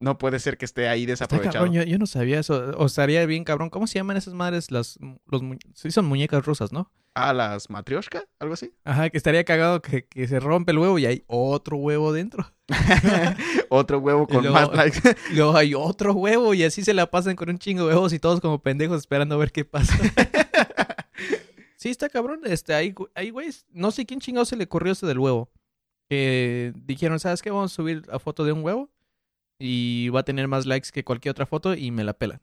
no 0.00 0.18
puede 0.18 0.38
ser 0.38 0.58
que 0.58 0.64
esté 0.64 0.88
ahí 0.88 1.06
desaprovechado. 1.06 1.64
cabrón, 1.64 1.72
yo, 1.74 1.82
yo 1.82 1.98
no 1.98 2.06
sabía 2.06 2.38
eso. 2.40 2.72
O 2.76 2.86
estaría 2.86 3.24
bien 3.26 3.44
cabrón. 3.44 3.70
¿Cómo 3.70 3.86
se 3.86 3.98
llaman 3.98 4.16
esas 4.16 4.34
madres? 4.34 4.70
Las, 4.70 4.98
los, 5.26 5.42
sí, 5.74 5.90
son 5.90 6.06
muñecas 6.06 6.44
rusas, 6.44 6.72
¿no? 6.72 6.92
Ah, 7.14 7.32
las 7.32 7.68
matrioshka, 7.68 8.22
algo 8.38 8.54
así. 8.54 8.72
Ajá, 8.84 9.10
que 9.10 9.16
estaría 9.16 9.42
cagado 9.42 9.82
que, 9.82 10.06
que 10.06 10.28
se 10.28 10.38
rompe 10.38 10.70
el 10.70 10.78
huevo 10.78 11.00
y 11.00 11.06
hay 11.06 11.24
otro 11.26 11.76
huevo 11.78 12.12
dentro. 12.12 12.52
Otro 13.70 13.98
huevo 13.98 14.26
con 14.26 14.42
luego- 14.42 14.54
más 14.54 14.72
likes. 14.74 15.00
Luego 15.32 15.56
hay 15.56 15.74
otro 15.74 16.12
huevo 16.12 16.54
y 16.54 16.64
así 16.64 16.82
se 16.84 16.94
la 16.94 17.10
pasan 17.10 17.34
con 17.36 17.48
un 17.50 17.58
chingo 17.58 17.86
de 17.86 17.94
huevos 17.94 18.12
y 18.12 18.18
todos 18.18 18.40
como 18.40 18.62
pendejos 18.62 18.98
esperando 18.98 19.34
a 19.34 19.38
ver 19.38 19.52
qué 19.52 19.64
pasa. 19.64 19.94
sí, 21.78 21.88
está 21.88 22.10
cabrón. 22.10 22.40
Este, 22.44 22.74
hay, 22.74 22.92
gu- 22.92 23.10
hay 23.14 23.30
güeyes, 23.30 23.64
no 23.70 23.90
sé 23.90 24.04
quién 24.04 24.20
chingado 24.20 24.44
se 24.44 24.56
le 24.56 24.64
ocurrió 24.64 24.92
eso 24.92 25.06
del 25.06 25.18
huevo. 25.18 25.50
Que 26.10 26.72
dijeron, 26.84 27.18
¿sabes 27.20 27.40
qué? 27.42 27.50
Vamos 27.50 27.72
a 27.72 27.74
subir 27.76 28.06
la 28.06 28.18
foto 28.18 28.44
de 28.44 28.52
un 28.52 28.62
huevo 28.62 28.90
y 29.58 30.08
va 30.10 30.20
a 30.20 30.24
tener 30.24 30.46
más 30.48 30.66
likes 30.66 30.90
que 30.92 31.04
cualquier 31.04 31.30
otra 31.32 31.46
foto 31.46 31.74
y 31.74 31.90
me 31.90 32.04
la 32.04 32.12
pelan. 32.12 32.40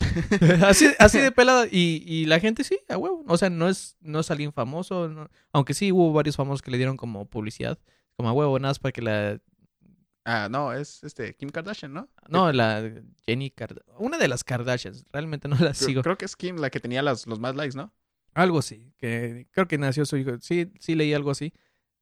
así, 0.64 0.86
así 0.98 1.18
de 1.18 1.32
pelada. 1.32 1.66
Y, 1.70 2.02
y 2.06 2.26
la 2.26 2.40
gente 2.40 2.64
sí, 2.64 2.78
a 2.88 2.96
huevo. 2.96 3.24
O 3.28 3.36
sea, 3.38 3.50
no 3.50 3.68
es, 3.68 3.96
no 4.00 4.20
es 4.20 4.30
alguien 4.30 4.52
famoso. 4.52 5.08
no- 5.08 5.28
Aunque 5.52 5.74
sí 5.74 5.92
hubo 5.92 6.12
varios 6.12 6.36
famosos 6.36 6.62
que 6.62 6.70
le 6.70 6.76
dieron 6.76 6.96
como 6.96 7.26
publicidad. 7.26 7.78
Como 8.16 8.28
a 8.28 8.32
huevo, 8.32 8.58
nada 8.58 8.70
más 8.70 8.78
para 8.78 8.92
que 8.92 9.02
la 9.02 9.40
Ah, 10.26 10.48
no, 10.50 10.72
es 10.72 11.04
este 11.04 11.34
Kim 11.34 11.50
Kardashian, 11.50 11.92
¿no? 11.92 12.08
No, 12.28 12.50
la 12.50 12.90
Jenny 13.26 13.50
Kardashian. 13.50 13.94
Una 13.98 14.16
de 14.16 14.26
las 14.28 14.42
Kardashians. 14.42 15.04
Realmente 15.12 15.48
no 15.48 15.54
la 15.56 15.72
Creo, 15.72 15.74
sigo. 15.74 16.02
creo 16.02 16.16
que 16.16 16.24
es 16.24 16.34
Kim 16.34 16.56
la 16.56 16.70
que 16.70 16.80
tenía 16.80 17.02
las, 17.02 17.26
los 17.26 17.38
más 17.40 17.54
likes, 17.54 17.76
¿no? 17.76 17.92
Algo 18.34 18.58
así. 18.58 18.92
Que 18.98 19.46
creo 19.52 19.66
que 19.68 19.78
nació 19.78 20.04
su 20.06 20.16
hijo. 20.16 20.32
Sí, 20.40 20.70
sí 20.80 20.94
leí 20.94 21.12
algo 21.14 21.30
así. 21.30 21.52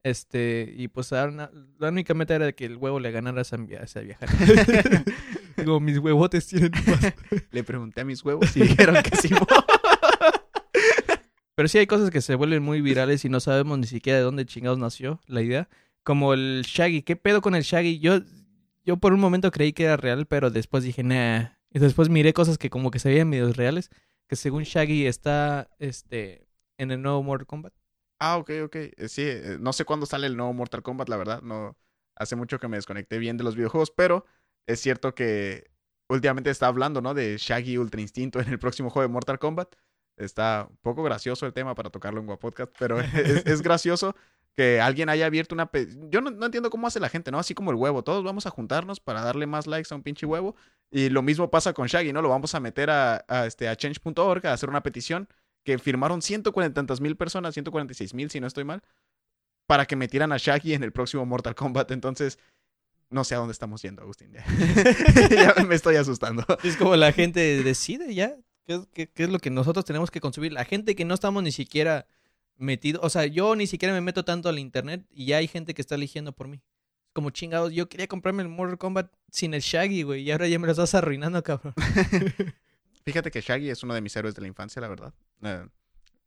Este, 0.04 0.72
y 0.76 0.88
pues 0.88 1.12
la 1.12 1.50
única 1.80 2.12
meta 2.14 2.34
era 2.34 2.50
que 2.52 2.64
el 2.64 2.76
huevo 2.76 2.98
le 2.98 3.12
ganara 3.12 3.38
a 3.38 3.42
esa, 3.42 3.56
via- 3.56 3.80
a 3.80 3.84
esa 3.84 4.00
vieja. 4.00 4.26
Digo, 5.56 5.78
mis 5.78 5.98
huevotes 5.98 6.46
tienen 6.48 6.72
más. 6.86 7.14
Le 7.52 7.62
pregunté 7.62 8.00
a 8.00 8.04
mis 8.04 8.24
huevos 8.24 8.56
y 8.56 8.62
dijeron 8.62 8.96
que 9.02 9.16
sí. 9.16 9.28
Pero 11.54 11.68
sí 11.68 11.78
hay 11.78 11.86
cosas 11.86 12.10
que 12.10 12.20
se 12.22 12.34
vuelven 12.34 12.62
muy 12.62 12.80
virales 12.80 13.24
y 13.24 13.28
no 13.28 13.38
sabemos 13.38 13.78
ni 13.78 13.86
siquiera 13.86 14.18
de 14.18 14.24
dónde 14.24 14.46
chingados 14.46 14.78
nació 14.78 15.20
la 15.26 15.42
idea. 15.42 15.68
Como 16.02 16.32
el 16.34 16.62
Shaggy. 16.66 17.02
¿Qué 17.02 17.14
pedo 17.14 17.40
con 17.42 17.54
el 17.54 17.62
Shaggy? 17.62 18.00
Yo, 18.00 18.20
yo 18.84 18.96
por 18.96 19.12
un 19.12 19.20
momento 19.20 19.50
creí 19.50 19.72
que 19.72 19.84
era 19.84 19.96
real, 19.96 20.26
pero 20.26 20.50
después 20.50 20.82
dije, 20.82 21.02
nah. 21.04 21.50
Y 21.70 21.78
después 21.78 22.08
miré 22.08 22.32
cosas 22.32 22.58
que 22.58 22.70
como 22.70 22.90
que 22.90 22.98
se 22.98 23.10
veían 23.10 23.28
medio 23.28 23.52
reales. 23.52 23.90
Que 24.28 24.36
según 24.36 24.62
Shaggy 24.64 25.06
está 25.06 25.70
este 25.78 26.48
en 26.78 26.90
el 26.90 27.02
nuevo 27.02 27.22
Mortal 27.22 27.46
Kombat. 27.46 27.74
Ah, 28.18 28.36
ok, 28.38 28.50
ok. 28.64 28.76
Eh, 28.76 29.08
Sí, 29.08 29.22
eh, 29.24 29.56
no 29.60 29.72
sé 29.72 29.84
cuándo 29.84 30.06
sale 30.06 30.26
el 30.26 30.36
nuevo 30.36 30.52
Mortal 30.52 30.82
Kombat, 30.82 31.08
la 31.08 31.16
verdad. 31.16 31.42
No, 31.42 31.76
hace 32.14 32.36
mucho 32.36 32.58
que 32.58 32.68
me 32.68 32.76
desconecté 32.76 33.18
bien 33.18 33.36
de 33.36 33.44
los 33.44 33.56
videojuegos, 33.56 33.90
pero 33.90 34.24
es 34.66 34.80
cierto 34.80 35.14
que 35.14 35.70
últimamente 36.08 36.50
está 36.50 36.68
hablando, 36.68 37.00
¿no? 37.00 37.14
De 37.14 37.36
Shaggy 37.38 37.78
Ultra 37.78 38.00
Instinto 38.00 38.40
en 38.40 38.48
el 38.48 38.58
próximo 38.58 38.90
juego 38.90 39.08
de 39.08 39.12
Mortal 39.12 39.38
Kombat. 39.38 39.74
Está 40.16 40.66
un 40.70 40.76
poco 40.78 41.02
gracioso 41.02 41.46
el 41.46 41.52
tema 41.52 41.74
para 41.74 41.90
tocarlo 41.90 42.20
en 42.20 42.26
Guapodcast, 42.26 42.72
pero 42.78 43.00
es, 43.00 43.44
es 43.46 43.62
gracioso 43.62 44.14
que 44.56 44.80
alguien 44.80 45.08
haya 45.08 45.26
abierto 45.26 45.54
una... 45.54 45.70
Yo 46.10 46.20
no, 46.20 46.44
entiendo 46.44 46.68
cómo 46.70 46.86
hace 46.86 47.00
la 47.00 47.08
gente, 47.08 47.30
¿no? 47.30 47.38
Así 47.38 47.54
como 47.54 47.70
el 47.70 47.76
huevo. 47.76 48.02
Todos 48.04 48.22
vamos 48.22 48.46
a 48.46 48.50
juntarnos 48.50 49.00
para 49.00 49.22
darle 49.22 49.46
más 49.46 49.66
likes 49.66 49.92
a 49.92 49.96
un 49.96 50.02
pinche 50.02 50.26
huevo. 50.26 50.54
Y 50.90 51.08
lo 51.08 51.22
mismo 51.22 51.50
pasa 51.50 51.72
con 51.72 51.86
Shaggy, 51.86 52.12
¿no? 52.12 52.20
Lo 52.22 52.28
vamos 52.28 52.54
a 52.54 52.60
meter 52.60 52.90
a, 52.90 53.24
a, 53.28 53.46
este, 53.46 53.68
a 53.68 53.76
change.org 53.76 54.46
a 54.46 54.52
hacer 54.52 54.68
una 54.68 54.82
petición 54.82 55.28
que 55.64 55.78
firmaron 55.78 56.20
140 56.22 56.74
tantas 56.74 57.00
mil 57.00 57.16
personas, 57.16 57.54
146 57.54 58.14
mil 58.14 58.30
si 58.30 58.40
no 58.40 58.46
estoy 58.46 58.64
mal, 58.64 58.82
para 59.66 59.86
que 59.86 59.96
metieran 59.96 60.32
a 60.32 60.36
Shaggy 60.36 60.74
en 60.74 60.82
el 60.82 60.92
próximo 60.92 61.24
Mortal 61.24 61.54
Kombat. 61.54 61.90
Entonces, 61.92 62.38
no 63.10 63.24
sé 63.24 63.34
a 63.34 63.38
dónde 63.38 63.52
estamos 63.52 63.80
yendo, 63.82 64.02
Agustín. 64.02 64.32
Ya, 65.30 65.54
me 65.64 65.74
estoy 65.74 65.96
asustando. 65.96 66.44
Es 66.64 66.76
como 66.76 66.96
la 66.96 67.12
gente 67.12 67.62
decide 67.62 68.14
ya 68.14 68.36
qué- 68.66 69.08
qué 69.08 69.22
es 69.24 69.30
lo 69.30 69.38
que 69.38 69.50
nosotros 69.50 69.84
tenemos 69.84 70.10
que 70.10 70.20
consumir. 70.20 70.52
La 70.52 70.64
gente 70.64 70.94
que 70.94 71.04
no 71.04 71.14
estamos 71.14 71.42
ni 71.42 71.52
siquiera 71.52 72.06
metido, 72.62 73.00
o 73.02 73.10
sea, 73.10 73.26
yo 73.26 73.54
ni 73.56 73.66
siquiera 73.66 73.92
me 73.92 74.00
meto 74.00 74.24
tanto 74.24 74.48
al 74.48 74.58
internet 74.58 75.04
y 75.10 75.26
ya 75.26 75.38
hay 75.38 75.48
gente 75.48 75.74
que 75.74 75.82
está 75.82 75.96
eligiendo 75.96 76.32
por 76.32 76.48
mí. 76.48 76.62
Como 77.12 77.30
chingados, 77.30 77.72
yo 77.72 77.88
quería 77.88 78.06
comprarme 78.06 78.42
el 78.42 78.48
Mortal 78.48 78.78
Kombat 78.78 79.12
sin 79.30 79.52
el 79.52 79.60
Shaggy, 79.60 80.02
güey, 80.02 80.22
y 80.22 80.30
ahora 80.30 80.48
ya 80.48 80.58
me 80.58 80.66
lo 80.66 80.72
estás 80.72 80.94
arruinando, 80.94 81.42
cabrón. 81.42 81.74
Fíjate 83.04 83.30
que 83.30 83.40
Shaggy 83.40 83.68
es 83.68 83.82
uno 83.82 83.94
de 83.94 84.00
mis 84.00 84.16
héroes 84.16 84.34
de 84.34 84.40
la 84.40 84.48
infancia, 84.48 84.80
la 84.80 84.88
verdad. 84.88 85.12
Eh, 85.42 85.66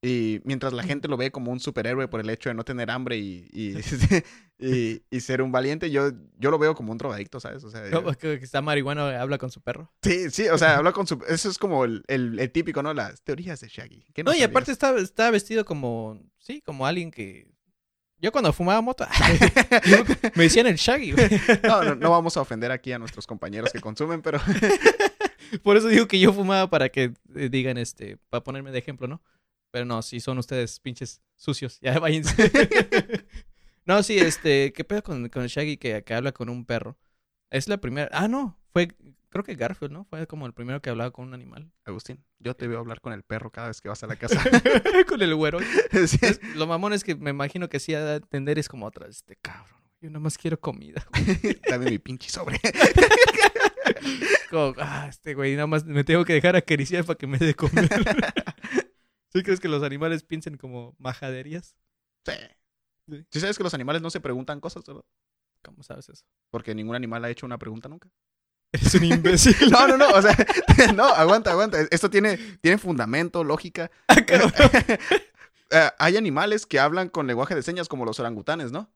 y 0.06 0.42
mientras 0.44 0.72
la 0.74 0.84
gente 0.84 1.08
lo 1.08 1.18
ve 1.18 1.32
como 1.32 1.52
un 1.52 1.60
superhéroe 1.60 2.08
por 2.08 2.20
el 2.20 2.30
hecho 2.30 2.50
de 2.50 2.54
no 2.56 2.64
tener 2.64 2.92
hambre 2.92 3.18
y, 3.18 3.48
y, 3.52 3.76
y- 4.60 5.02
y 5.10 5.20
ser 5.22 5.42
un 5.42 5.52
valiente, 5.52 5.90
yo, 5.90 6.12
yo 6.38 6.52
lo 6.52 6.60
veo 6.60 6.76
como 6.76 6.92
un 6.92 6.98
drogadicto, 6.98 7.40
¿sabes? 7.40 7.64
O 7.64 7.72
sea, 7.72 7.90
yo- 7.90 8.04
que 8.18 8.34
está 8.36 8.62
marihuana, 8.62 9.20
habla 9.22 9.38
con 9.38 9.50
su 9.52 9.62
perro. 9.62 9.92
sí, 10.04 10.30
sí, 10.30 10.48
o 10.50 10.58
sea, 10.58 10.78
habla 10.78 10.92
con 10.92 11.08
su... 11.08 11.20
Eso 11.28 11.50
es 11.50 11.58
como 11.58 11.86
el, 11.86 12.04
el- 12.08 12.38
el 12.40 12.52
típico, 12.52 12.84
¿no? 12.84 12.94
Las 12.94 13.22
teorías 13.24 13.60
de 13.62 13.68
Shaggy. 13.68 14.04
¿Qué 14.14 14.24
No, 14.24 14.34
y 14.36 14.44
aparte 14.44 14.72
está, 14.72 14.96
está 14.98 15.32
vestido 15.32 15.66
como, 15.66 16.22
sí, 16.40 16.62
como 16.62 16.86
alguien 16.86 17.10
que... 17.12 17.48
Yo 18.22 18.32
cuando 18.32 18.54
fumaba 18.54 18.80
moto, 18.82 19.06
me 20.36 20.44
decían 20.44 20.68
el 20.68 20.76
Shaggy, 20.78 21.12
güey. 21.12 21.28
No, 21.64 21.84
no, 21.84 21.96
no 21.96 22.10
vamos 22.12 22.38
a 22.38 22.42
ofender 22.42 22.72
aquí 22.72 22.92
a 22.92 22.98
nuestros 23.00 23.28
compañeros 23.28 23.72
que 23.74 23.80
consumen, 23.82 24.22
pero 24.22 24.40
Por 25.64 25.78
eso 25.78 25.88
digo 25.90 26.08
que 26.08 26.20
yo 26.20 26.34
fumaba 26.34 26.70
para 26.70 26.90
que 26.90 27.14
eh, 27.36 27.50
digan, 27.50 27.78
este, 27.78 28.18
para 28.30 28.44
ponerme 28.44 28.72
de 28.72 28.80
ejemplo, 28.80 29.08
¿no? 29.08 29.22
Pero 29.76 29.84
no, 29.84 30.02
si 30.02 30.22
son 30.22 30.38
ustedes 30.38 30.80
pinches 30.80 31.22
sucios, 31.36 31.80
ya 31.82 32.00
váyanse. 32.00 32.50
no, 33.86 34.02
sí, 34.04 34.18
este, 34.18 34.72
¿qué 34.72 34.86
pedo 34.86 35.04
con, 35.04 35.28
con 35.28 35.46
Shaggy 35.48 35.76
que, 35.76 36.02
que 36.02 36.14
habla 36.14 36.32
con 36.32 36.48
un 36.48 36.64
perro? 36.66 36.98
Es 37.50 37.68
la 37.68 37.76
primera. 37.76 38.08
Ah, 38.14 38.30
no, 38.30 38.58
fue, 38.72 38.88
creo 39.28 39.44
que 39.44 39.56
Garfield, 39.56 39.92
¿no? 39.92 40.06
Fue 40.06 40.28
como 40.28 40.46
el 40.46 40.54
primero 40.54 40.82
que 40.82 40.90
hablaba 40.90 41.12
con 41.12 41.28
un 41.28 41.34
animal. 41.34 41.70
Agustín, 41.84 42.24
yo 42.40 42.56
te 42.56 42.70
veo 42.70 42.80
hablar 42.80 43.02
con 43.02 43.12
el 43.12 43.24
perro 43.24 43.52
cada 43.52 43.68
vez 43.68 43.82
que 43.82 43.90
vas 43.90 44.02
a 44.02 44.08
la 44.08 44.16
casa. 44.20 44.42
con 45.10 45.22
el 45.22 45.36
güero. 45.36 45.60
Sí. 46.08 46.20
Es- 46.22 46.40
lo 46.56 46.68
mamón 46.68 46.94
es 46.94 47.04
que 47.04 47.16
me 47.16 47.32
imagino 47.32 47.68
que 47.68 47.82
sí 47.82 47.92
de 47.92 48.14
atender 48.14 48.58
es 48.58 48.70
como 48.70 48.88
atrás, 48.88 49.10
este 49.10 49.36
cabrón. 49.42 49.82
Yo 50.00 50.10
nada 50.10 50.22
más 50.22 50.38
quiero 50.38 50.58
comida. 50.58 51.06
Dame 51.70 51.92
mi 51.92 52.00
pinche 52.00 52.30
sobre. 52.30 52.62
Como, 54.50 54.74
ah, 54.78 55.08
este 55.10 55.34
güey, 55.34 55.56
nada 55.56 55.68
más 55.68 55.84
me 55.84 56.06
tengo 56.06 56.24
que 56.24 56.32
dejar 56.32 56.56
acariciar 56.56 57.04
para 57.04 57.18
que 57.18 57.28
me 57.28 57.38
dé 57.40 57.54
comer. 57.56 57.90
¿Sí 59.36 59.44
crees 59.44 59.60
que 59.60 59.68
los 59.68 59.84
animales 59.84 60.24
piensen 60.24 60.56
como 60.56 60.96
majaderías? 60.98 61.76
Sí. 62.26 62.32
Sí. 63.10 63.26
¿Sí 63.30 63.40
sabes 63.42 63.58
que 63.58 63.66
los 63.66 63.74
animales 63.74 64.02
no 64.02 64.10
se 64.10 64.22
preguntan 64.22 64.62
cosas, 64.62 64.86
verdad? 64.86 65.04
¿Cómo 65.62 65.84
sabes 65.84 66.08
eso? 66.08 66.24
Porque 66.52 66.74
ningún 66.74 66.96
animal 66.96 67.26
ha 67.26 67.30
hecho 67.30 67.46
una 67.46 67.58
pregunta 67.58 67.90
nunca. 67.90 68.10
Eres 68.72 68.96
un 68.96 69.04
imbécil. 69.04 69.54
No, 69.72 69.90
no, 69.90 69.98
no, 69.98 70.08
o 70.10 70.22
sea, 70.22 70.38
no, 70.96 71.04
aguanta, 71.04 71.52
aguanta. 71.52 71.82
Esto 71.92 72.10
tiene, 72.10 72.38
tiene 72.62 72.78
fundamento, 72.78 73.44
lógica. 73.44 73.92
Ah. 75.72 75.88
Eh, 75.88 75.90
hay 75.98 76.16
animales 76.16 76.68
que 76.68 76.80
hablan 76.80 77.10
con 77.10 77.26
lenguaje 77.26 77.56
de 77.56 77.64
señas 77.64 77.88
como 77.90 78.06
los 78.06 78.20
orangutanes, 78.20 78.72
¿no? 78.72 78.94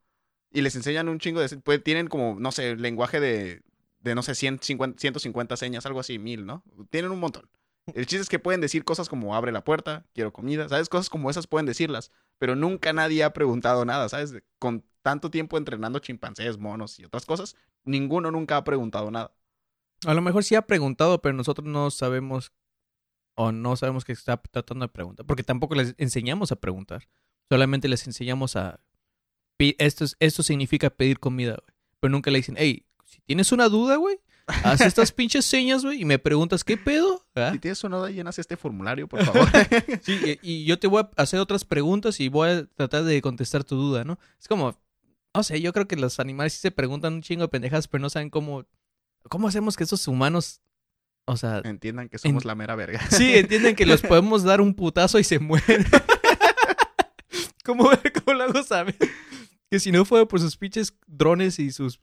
Y 0.51 0.61
les 0.61 0.75
enseñan 0.75 1.09
un 1.09 1.17
chingo 1.19 1.41
de... 1.41 1.57
Pues, 1.57 1.83
tienen 1.83 2.07
como, 2.07 2.39
no 2.39 2.51
sé, 2.51 2.75
lenguaje 2.75 3.19
de, 3.19 3.63
de 3.99 4.13
no 4.15 4.21
sé, 4.21 4.35
150, 4.35 4.99
150 4.99 5.57
señas, 5.57 5.87
algo 5.87 5.99
así, 5.99 6.19
mil, 6.19 6.45
¿no? 6.45 6.63
Tienen 6.91 7.11
un 7.11 7.19
montón. 7.19 7.49
El 7.95 8.05
chiste 8.05 8.23
es 8.23 8.29
que 8.29 8.39
pueden 8.39 8.61
decir 8.61 8.83
cosas 8.83 9.09
como 9.09 9.35
abre 9.35 9.51
la 9.51 9.63
puerta, 9.63 10.05
quiero 10.13 10.33
comida, 10.33 10.67
¿sabes? 10.69 10.89
Cosas 10.89 11.09
como 11.09 11.29
esas 11.29 11.47
pueden 11.47 11.65
decirlas, 11.65 12.11
pero 12.37 12.55
nunca 12.55 12.93
nadie 12.93 13.23
ha 13.23 13.33
preguntado 13.33 13.85
nada, 13.85 14.09
¿sabes? 14.09 14.33
Con 14.57 14.85
tanto 15.01 15.31
tiempo 15.31 15.57
entrenando 15.57 15.99
chimpancés, 15.99 16.57
monos 16.57 16.99
y 16.99 17.05
otras 17.05 17.25
cosas, 17.25 17.55
ninguno 17.83 18.31
nunca 18.31 18.57
ha 18.57 18.63
preguntado 18.63 19.11
nada. 19.11 19.31
A 20.05 20.13
lo 20.13 20.21
mejor 20.21 20.43
sí 20.43 20.55
ha 20.55 20.61
preguntado, 20.61 21.21
pero 21.21 21.35
nosotros 21.35 21.67
no 21.67 21.91
sabemos 21.91 22.53
o 23.35 23.51
no 23.51 23.75
sabemos 23.75 24.03
que 24.03 24.11
está 24.11 24.37
tratando 24.37 24.85
de 24.85 24.89
preguntar, 24.89 25.25
porque 25.25 25.43
tampoco 25.43 25.75
les 25.75 25.95
enseñamos 25.97 26.51
a 26.51 26.57
preguntar. 26.57 27.07
Solamente 27.49 27.87
les 27.87 28.05
enseñamos 28.05 28.55
a 28.55 28.79
esto 29.77 30.05
esto 30.19 30.43
significa 30.43 30.89
pedir 30.89 31.19
comida, 31.19 31.51
güey. 31.51 31.77
Pero 31.99 32.11
nunca 32.11 32.31
le 32.31 32.39
dicen, 32.39 32.55
hey, 32.57 32.85
si 33.05 33.19
tienes 33.21 33.51
una 33.51 33.67
duda, 33.67 33.97
güey, 33.97 34.19
haz 34.63 34.81
estas 34.81 35.11
pinches 35.11 35.45
señas, 35.45 35.83
güey, 35.83 36.01
y 36.01 36.05
me 36.05 36.19
preguntas 36.19 36.63
qué 36.63 36.77
pedo. 36.77 37.25
¿Ah? 37.35 37.51
Si 37.53 37.59
tienes 37.59 37.83
una 37.83 37.97
duda, 37.97 38.09
llenas 38.09 38.39
este 38.39 38.57
formulario, 38.57 39.07
por 39.07 39.23
favor. 39.23 39.47
sí, 40.01 40.39
y, 40.41 40.65
yo 40.65 40.79
te 40.79 40.87
voy 40.87 41.03
a 41.03 41.21
hacer 41.21 41.39
otras 41.39 41.65
preguntas 41.65 42.19
y 42.19 42.29
voy 42.29 42.49
a 42.49 42.65
tratar 42.65 43.03
de 43.03 43.21
contestar 43.21 43.63
tu 43.63 43.75
duda, 43.75 44.03
¿no? 44.03 44.19
Es 44.39 44.47
como, 44.47 44.77
no 45.33 45.43
sé, 45.43 45.61
yo 45.61 45.73
creo 45.73 45.87
que 45.87 45.95
los 45.95 46.19
animales 46.19 46.53
sí 46.53 46.59
se 46.59 46.71
preguntan 46.71 47.13
un 47.13 47.21
chingo 47.21 47.43
de 47.43 47.49
pendejas, 47.49 47.87
pero 47.87 48.01
no 48.01 48.09
saben 48.09 48.29
cómo, 48.29 48.65
cómo 49.29 49.47
hacemos 49.47 49.77
que 49.77 49.83
esos 49.83 50.07
humanos, 50.07 50.61
o 51.25 51.37
sea... 51.37 51.61
Entiendan 51.63 52.09
que 52.09 52.17
somos 52.17 52.45
la 52.45 52.55
mera 52.55 52.75
verga. 52.75 53.01
Sí, 53.09 53.33
entienden 53.35 53.75
que 53.75 53.85
los 53.85 54.01
podemos 54.01 54.43
dar 54.43 54.61
un 54.61 54.73
putazo 54.73 55.19
y 55.19 55.23
se 55.23 55.39
mueren. 55.39 55.85
¿Cómo, 57.63 57.89
¿Cómo 58.25 58.37
lo 58.37 58.43
hago 58.45 58.63
saber? 58.63 58.97
Que 59.69 59.79
si 59.79 59.91
no 59.91 60.03
fuera 60.03 60.25
por 60.25 60.39
sus 60.39 60.57
pinches 60.57 60.93
drones 61.05 61.59
y 61.59 61.71
sus 61.71 61.99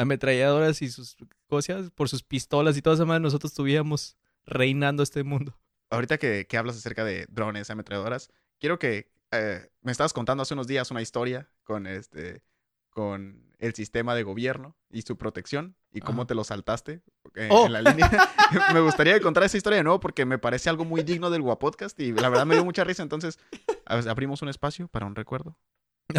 ametralladoras 0.00 0.82
y 0.82 0.90
sus 0.90 1.16
cosas, 1.46 1.90
por 1.90 2.08
sus 2.08 2.22
pistolas 2.22 2.76
y 2.76 2.82
todas 2.82 3.00
esas 3.00 3.20
nosotros 3.20 3.52
estuviéramos 3.52 4.16
reinando 4.46 5.02
este 5.02 5.22
mundo. 5.24 5.58
Ahorita 5.90 6.18
que, 6.18 6.46
que 6.46 6.56
hablas 6.56 6.76
acerca 6.76 7.04
de 7.04 7.26
drones, 7.28 7.70
ametralladoras, 7.70 8.30
quiero 8.58 8.78
que 8.78 9.10
eh, 9.32 9.68
me 9.82 9.92
estabas 9.92 10.12
contando 10.12 10.42
hace 10.42 10.54
unos 10.54 10.66
días 10.66 10.90
una 10.90 11.02
historia 11.02 11.48
con 11.64 11.86
este 11.86 12.42
con 12.90 13.54
el 13.58 13.74
sistema 13.74 14.14
de 14.14 14.24
gobierno 14.24 14.76
y 14.90 15.02
su 15.02 15.16
protección 15.16 15.76
y 15.92 16.00
cómo 16.00 16.26
te 16.26 16.34
lo 16.34 16.42
saltaste 16.42 17.02
eh, 17.34 17.48
oh. 17.50 17.66
en 17.66 17.72
la 17.72 17.82
línea. 17.82 18.10
me 18.74 18.80
gustaría 18.80 19.20
contar 19.20 19.44
esa 19.44 19.56
historia 19.56 19.76
de 19.76 19.84
nuevo 19.84 20.00
porque 20.00 20.24
me 20.24 20.38
parece 20.38 20.70
algo 20.70 20.84
muy 20.84 21.02
digno 21.02 21.30
del 21.30 21.42
Guapodcast 21.42 21.98
y 22.00 22.12
la 22.12 22.28
verdad 22.28 22.46
me 22.46 22.54
dio 22.54 22.64
mucha 22.64 22.82
risa. 22.82 23.02
Entonces, 23.02 23.38
abrimos 23.84 24.42
un 24.42 24.48
espacio 24.48 24.88
para 24.88 25.06
un 25.06 25.14
recuerdo. 25.14 25.56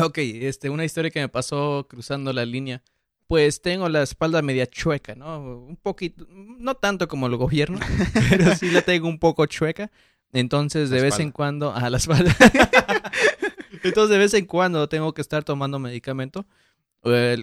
Ok, 0.01 0.19
este, 0.19 0.69
una 0.69 0.85
historia 0.85 1.11
que 1.11 1.19
me 1.19 1.29
pasó 1.29 1.87
cruzando 1.89 2.31
la 2.31 2.45
línea. 2.45 2.83
Pues 3.31 3.61
tengo 3.61 3.87
la 3.87 4.01
espalda 4.01 4.41
media 4.41 4.67
chueca, 4.67 5.15
¿no? 5.15 5.39
Un 5.39 5.77
poquito, 5.77 6.27
no 6.29 6.75
tanto 6.75 7.07
como 7.07 7.27
el 7.27 7.37
gobierno, 7.37 7.79
pero 8.29 8.53
sí 8.57 8.69
la 8.71 8.81
tengo 8.81 9.07
un 9.07 9.19
poco 9.19 9.45
chueca. 9.45 9.89
Entonces, 10.33 10.89
de 10.89 10.99
vez 10.99 11.17
en 11.17 11.31
cuando, 11.31 11.73
a 11.73 11.89
la 11.89 11.95
espalda. 11.95 12.35
Entonces, 13.83 14.09
de 14.09 14.17
vez 14.17 14.33
en 14.33 14.45
cuando 14.45 14.89
tengo 14.89 15.13
que 15.13 15.21
estar 15.21 15.45
tomando 15.45 15.79
medicamento. 15.79 16.45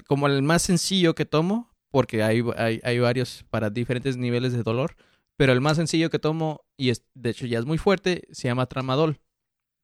como 0.07 0.26
el 0.26 0.42
más 0.42 0.61
sencillo 0.61 1.14
que 1.14 1.25
tomo, 1.25 1.75
porque 1.90 2.23
hay, 2.23 2.45
hay, 2.59 2.83
hay, 2.85 2.99
varios 2.99 3.47
para 3.49 3.71
diferentes 3.71 4.18
niveles 4.18 4.52
de 4.52 4.62
dolor. 4.62 4.95
Pero 5.38 5.54
el 5.54 5.62
más 5.62 5.78
sencillo 5.78 6.11
que 6.11 6.18
tomo, 6.18 6.66
y 6.76 6.90
es, 6.90 7.02
de 7.14 7.30
hecho 7.30 7.47
ya 7.47 7.61
es 7.61 7.64
muy 7.64 7.78
fuerte, 7.78 8.28
se 8.30 8.47
llama 8.49 8.66
tramadol. 8.66 9.21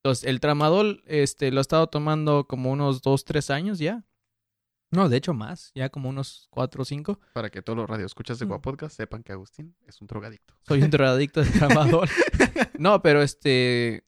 Entonces, 0.02 0.28
el 0.28 0.40
tramadol 0.40 1.02
este, 1.06 1.50
lo 1.50 1.60
he 1.60 1.62
estado 1.62 1.86
tomando 1.86 2.46
como 2.46 2.70
unos 2.72 3.00
dos, 3.00 3.24
tres 3.24 3.48
años 3.48 3.78
ya. 3.78 4.04
No, 4.94 5.08
de 5.08 5.16
hecho 5.16 5.34
más, 5.34 5.72
ya 5.74 5.88
como 5.88 6.08
unos 6.08 6.46
cuatro 6.50 6.82
o 6.82 6.84
cinco. 6.84 7.20
Para 7.32 7.50
que 7.50 7.62
todos 7.62 7.76
los 7.76 7.88
radioescuchas 7.88 8.38
de 8.38 8.46
mm. 8.46 8.48
Guapodcast 8.48 8.96
sepan 8.96 9.22
que 9.22 9.32
Agustín 9.32 9.74
es 9.86 10.00
un 10.00 10.06
drogadicto. 10.06 10.54
Soy 10.62 10.82
un 10.82 10.90
drogadicto 10.90 11.42
de 11.42 11.50
tramadol. 11.50 12.08
no, 12.78 13.02
pero 13.02 13.22
este, 13.22 14.04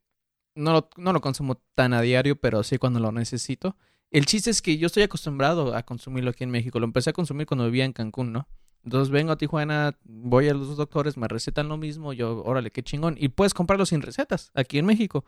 no 0.54 0.72
lo, 0.72 0.88
no 0.96 1.12
lo 1.12 1.20
consumo 1.20 1.62
tan 1.74 1.92
a 1.92 2.00
diario, 2.00 2.36
pero 2.36 2.62
sí 2.62 2.78
cuando 2.78 3.00
lo 3.00 3.12
necesito. 3.12 3.76
El 4.10 4.26
chiste 4.26 4.50
es 4.50 4.62
que 4.62 4.78
yo 4.78 4.86
estoy 4.86 5.02
acostumbrado 5.02 5.74
a 5.74 5.82
consumirlo 5.82 6.30
aquí 6.30 6.44
en 6.44 6.50
México. 6.50 6.78
Lo 6.78 6.86
empecé 6.86 7.10
a 7.10 7.12
consumir 7.12 7.46
cuando 7.46 7.64
vivía 7.66 7.84
en 7.84 7.92
Cancún, 7.92 8.32
¿no? 8.32 8.48
Entonces 8.84 9.10
vengo 9.10 9.32
a 9.32 9.36
Tijuana, 9.36 9.98
voy 10.04 10.48
a 10.48 10.54
los 10.54 10.76
doctores, 10.76 11.16
me 11.16 11.26
recetan 11.26 11.68
lo 11.68 11.76
mismo, 11.76 12.12
yo, 12.12 12.42
órale, 12.44 12.70
qué 12.70 12.82
chingón. 12.82 13.16
Y 13.18 13.28
puedes 13.28 13.52
comprarlo 13.52 13.84
sin 13.84 14.02
recetas 14.02 14.50
aquí 14.54 14.78
en 14.78 14.86
México. 14.86 15.24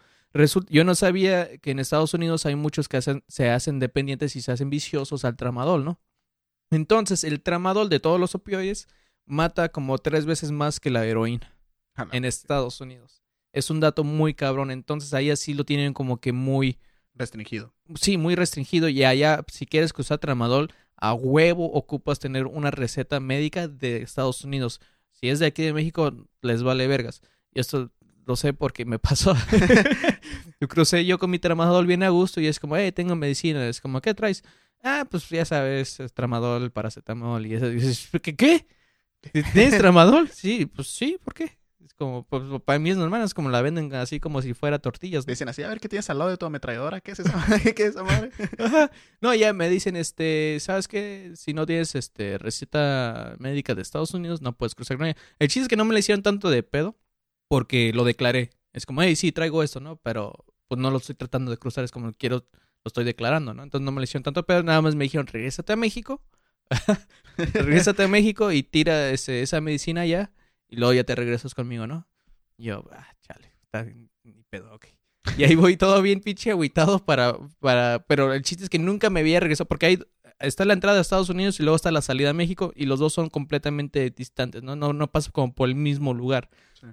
yo 0.69 0.85
no 0.85 0.95
sabía 0.95 1.59
que 1.59 1.73
en 1.73 1.81
Estados 1.81 2.15
Unidos 2.15 2.47
hay 2.47 2.55
muchos 2.55 2.89
que 2.89 3.01
se 3.01 3.51
hacen 3.51 3.79
dependientes 3.81 4.37
y 4.37 4.43
se 4.43 4.53
hacen 4.53 4.71
viciosos 4.71 5.25
al 5.25 5.37
tramadol, 5.37 5.85
¿no? 5.85 6.01
Entonces, 6.71 7.25
el 7.25 7.41
tramadol 7.41 7.89
de 7.89 8.01
todos 8.01 8.21
los 8.21 8.35
opioides 8.35 8.89
mata 9.25 9.71
como 9.71 9.99
tres 9.99 10.27
veces 10.27 10.51
más 10.51 10.81
que 10.81 10.91
la 10.91 11.05
heroína 11.05 11.57
en 12.13 12.25
Estados 12.25 12.81
Unidos. 12.81 13.23
Es 13.53 13.71
un 13.71 13.81
dato 13.81 14.05
muy 14.05 14.35
cabrón. 14.35 14.71
Entonces, 14.71 15.15
ahí 15.15 15.31
así 15.31 15.55
lo 15.55 15.65
tienen 15.65 15.95
como 15.95 16.21
que 16.21 16.33
muy... 16.33 16.79
Restringido. 17.15 17.75
Sí, 17.97 18.17
muy 18.17 18.37
restringido. 18.37 18.89
Y 18.89 19.03
allá, 19.03 19.45
si 19.49 19.67
quieres 19.67 19.93
que 19.93 20.03
usar 20.03 20.19
tramadol, 20.19 20.73
a 21.01 21.15
huevo 21.15 21.73
ocupas 21.73 22.19
tener 22.19 22.47
una 22.47 22.71
receta 22.71 23.21
médica 23.21 23.69
de 23.69 24.03
Estados 24.03 24.45
Unidos. 24.45 24.81
Si 25.13 25.29
es 25.29 25.39
de 25.39 25.47
aquí 25.47 25.63
de 25.63 25.73
México, 25.73 26.13
les 26.43 26.63
vale 26.63 26.87
vergas. 26.87 27.23
Y 27.53 27.61
esto 27.61 27.91
lo 28.27 28.37
sé 28.37 28.53
porque 28.53 28.85
me 28.85 28.99
pasó. 29.01 29.35
yo 30.61 30.69
crucé 30.69 31.05
yo 31.07 31.19
con 31.19 31.31
mi 31.31 31.39
tramadol 31.39 31.87
bien 31.87 32.03
a 32.03 32.11
gusto 32.11 32.41
y 32.41 32.47
es 32.47 32.61
como, 32.61 32.77
hey, 32.77 32.93
tengo 32.93 33.17
medicina. 33.17 33.67
Es 33.69 33.81
como, 33.81 34.01
¿qué 34.01 34.15
traes? 34.15 34.45
Ah, 34.83 35.07
pues 35.11 35.29
ya 35.29 35.45
sabes, 35.45 35.99
tramadol, 36.15 36.71
paracetamol 36.71 37.47
y 37.47 37.55
eso. 37.55 37.67
Y 37.67 37.75
dices, 37.75 38.09
¿qué? 38.23 38.37
¿Qué? 38.37 38.67
¿Tienes 39.53 39.79
tramadol? 39.79 40.29
Sí, 40.33 40.67
pues 40.67 40.89
sí, 40.89 41.19
¿por 41.23 41.35
qué? 41.35 41.58
Como, 41.99 42.23
pues, 42.25 42.43
para 42.65 42.79
mí 42.79 42.91
es 42.91 42.97
normal, 42.97 43.23
es 43.23 43.35
como 43.35 43.51
la 43.51 43.61
venden 43.61 43.93
así 43.95 44.21
como 44.21 44.41
si 44.41 44.55
fuera 44.55 44.79
tortillas. 44.79 45.27
Dicen 45.27 45.49
así, 45.49 45.63
a 45.63 45.69
ver, 45.69 45.81
¿qué 45.81 45.89
tienes 45.89 46.09
al 46.09 46.19
lado 46.19 46.31
de 46.31 46.37
tu 46.37 46.47
ametralladora? 46.47 47.01
¿Qué 47.01 47.11
es 47.11 47.19
esa 47.19 47.33
¿Qué 47.75 47.83
es 47.83 47.91
esa 47.91 48.05
madre? 48.05 48.31
No, 49.21 49.35
ya 49.35 49.53
me 49.53 49.69
dicen, 49.69 49.97
este, 49.97 50.59
¿sabes 50.61 50.87
qué? 50.89 51.33
Si 51.35 51.53
no 51.53 51.67
tienes, 51.67 51.95
este, 51.97 52.39
receta 52.39 53.35
médica 53.39 53.75
de 53.75 53.83
Estados 53.83 54.15
Unidos, 54.15 54.41
no 54.41 54.57
puedes 54.57 54.75
cruzar 54.75 54.97
con 54.97 55.07
ella. 55.07 55.17
El 55.39 55.49
chiste 55.49 55.63
es 55.63 55.69
que 55.69 55.77
no 55.77 55.85
me 55.85 55.93
le 55.93 56.01
hicieron 56.01 56.23
tanto 56.23 56.51
de 56.51 56.63
pedo 56.63 56.97
porque 57.49 57.93
lo 57.93 58.05
declaré. 58.05 58.51
Es 58.73 58.87
como, 58.87 59.03
hey, 59.03 59.17
sí, 59.17 59.33
traigo 59.33 59.63
esto, 59.63 59.81
¿no? 59.81 59.97
Pero, 59.97 60.45
pues, 60.69 60.81
no 60.81 60.91
lo 60.91 60.99
estoy 60.99 61.17
tratando 61.17 61.51
de 61.51 61.57
cruzar, 61.57 61.85
es 61.85 61.91
como, 61.91 62.13
quiero, 62.13 62.47
lo 62.85 62.89
estoy 62.89 63.05
declarando, 63.05 63.55
¿no? 63.55 63.65
Entonces 63.65 63.85
no 63.85 63.91
me 63.93 64.01
le 64.01 64.05
hicieron 64.05 64.23
tanto 64.23 64.47
pedo, 64.47 64.63
nada 64.63 64.81
más 64.81 64.95
me 64.95 65.05
dijeron, 65.05 65.27
regrésate 65.27 65.73
a 65.73 65.77
México. 65.77 66.23
regrésate 67.37 68.05
a 68.05 68.09
México 68.09 68.53
y 68.53 68.63
tira 68.63 69.11
ese, 69.11 69.43
esa 69.43 69.61
medicina 69.61 70.03
allá 70.03 70.31
y 70.69 70.77
luego 70.77 70.93
ya 70.93 71.05
te 71.05 71.15
regresas 71.15 71.55
conmigo, 71.55 71.87
¿no? 71.87 72.07
Y 72.57 72.65
yo, 72.65 72.85
ah, 72.93 73.07
chale, 73.21 73.53
está 73.63 73.85
ni 73.85 74.43
pedo, 74.51 74.75
ok. 74.75 74.87
Y 75.37 75.45
ahí 75.45 75.55
voy 75.55 75.77
todo 75.77 76.01
bien 76.03 76.21
pinche 76.21 76.51
aguitado 76.51 77.05
para, 77.05 77.37
para, 77.61 78.05
pero 78.07 78.33
el 78.33 78.43
chiste 78.43 78.65
es 78.65 78.71
que 78.71 78.79
nunca 78.79 79.11
me 79.11 79.21
había 79.21 79.41
regresado, 79.41 79.69
porque 79.69 79.87
ahí 79.87 79.99
está 80.41 80.65
la 80.65 80.73
entrada 80.73 80.99
a 80.99 81.01
Estados 81.01 81.29
Unidos 81.29 81.59
y 81.59 81.63
luego 81.63 81.77
está 81.77 81.91
la 81.91 82.03
salida 82.03 82.31
a 82.31 82.35
México 82.35 82.73
y 82.75 82.87
los 82.87 82.99
dos 82.99 83.13
son 83.13 83.29
completamente 83.29 84.11
distantes, 84.11 84.63
¿no? 84.63 84.77
No, 84.77 84.93
no 84.93 85.11
pasa 85.11 85.31
como 85.31 85.55
por 85.55 85.69
el 85.69 85.75
mismo 85.75 86.15
lugar. 86.15 86.49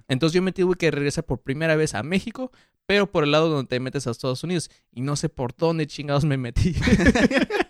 Entonces 0.08 0.34
yo 0.34 0.42
me 0.42 0.52
tuve 0.52 0.76
que 0.76 0.90
regresar 0.90 1.24
por 1.24 1.42
primera 1.42 1.76
vez 1.76 1.94
a 1.94 2.02
México, 2.02 2.50
pero 2.86 3.10
por 3.10 3.24
el 3.24 3.32
lado 3.32 3.48
donde 3.48 3.68
te 3.68 3.80
metes 3.80 4.06
a 4.06 4.10
Estados 4.10 4.42
Unidos. 4.42 4.70
Y 4.92 5.00
no 5.00 5.16
sé 5.16 5.28
por 5.28 5.54
dónde 5.56 5.86
chingados 5.86 6.24
me 6.24 6.36
metí. 6.36 6.74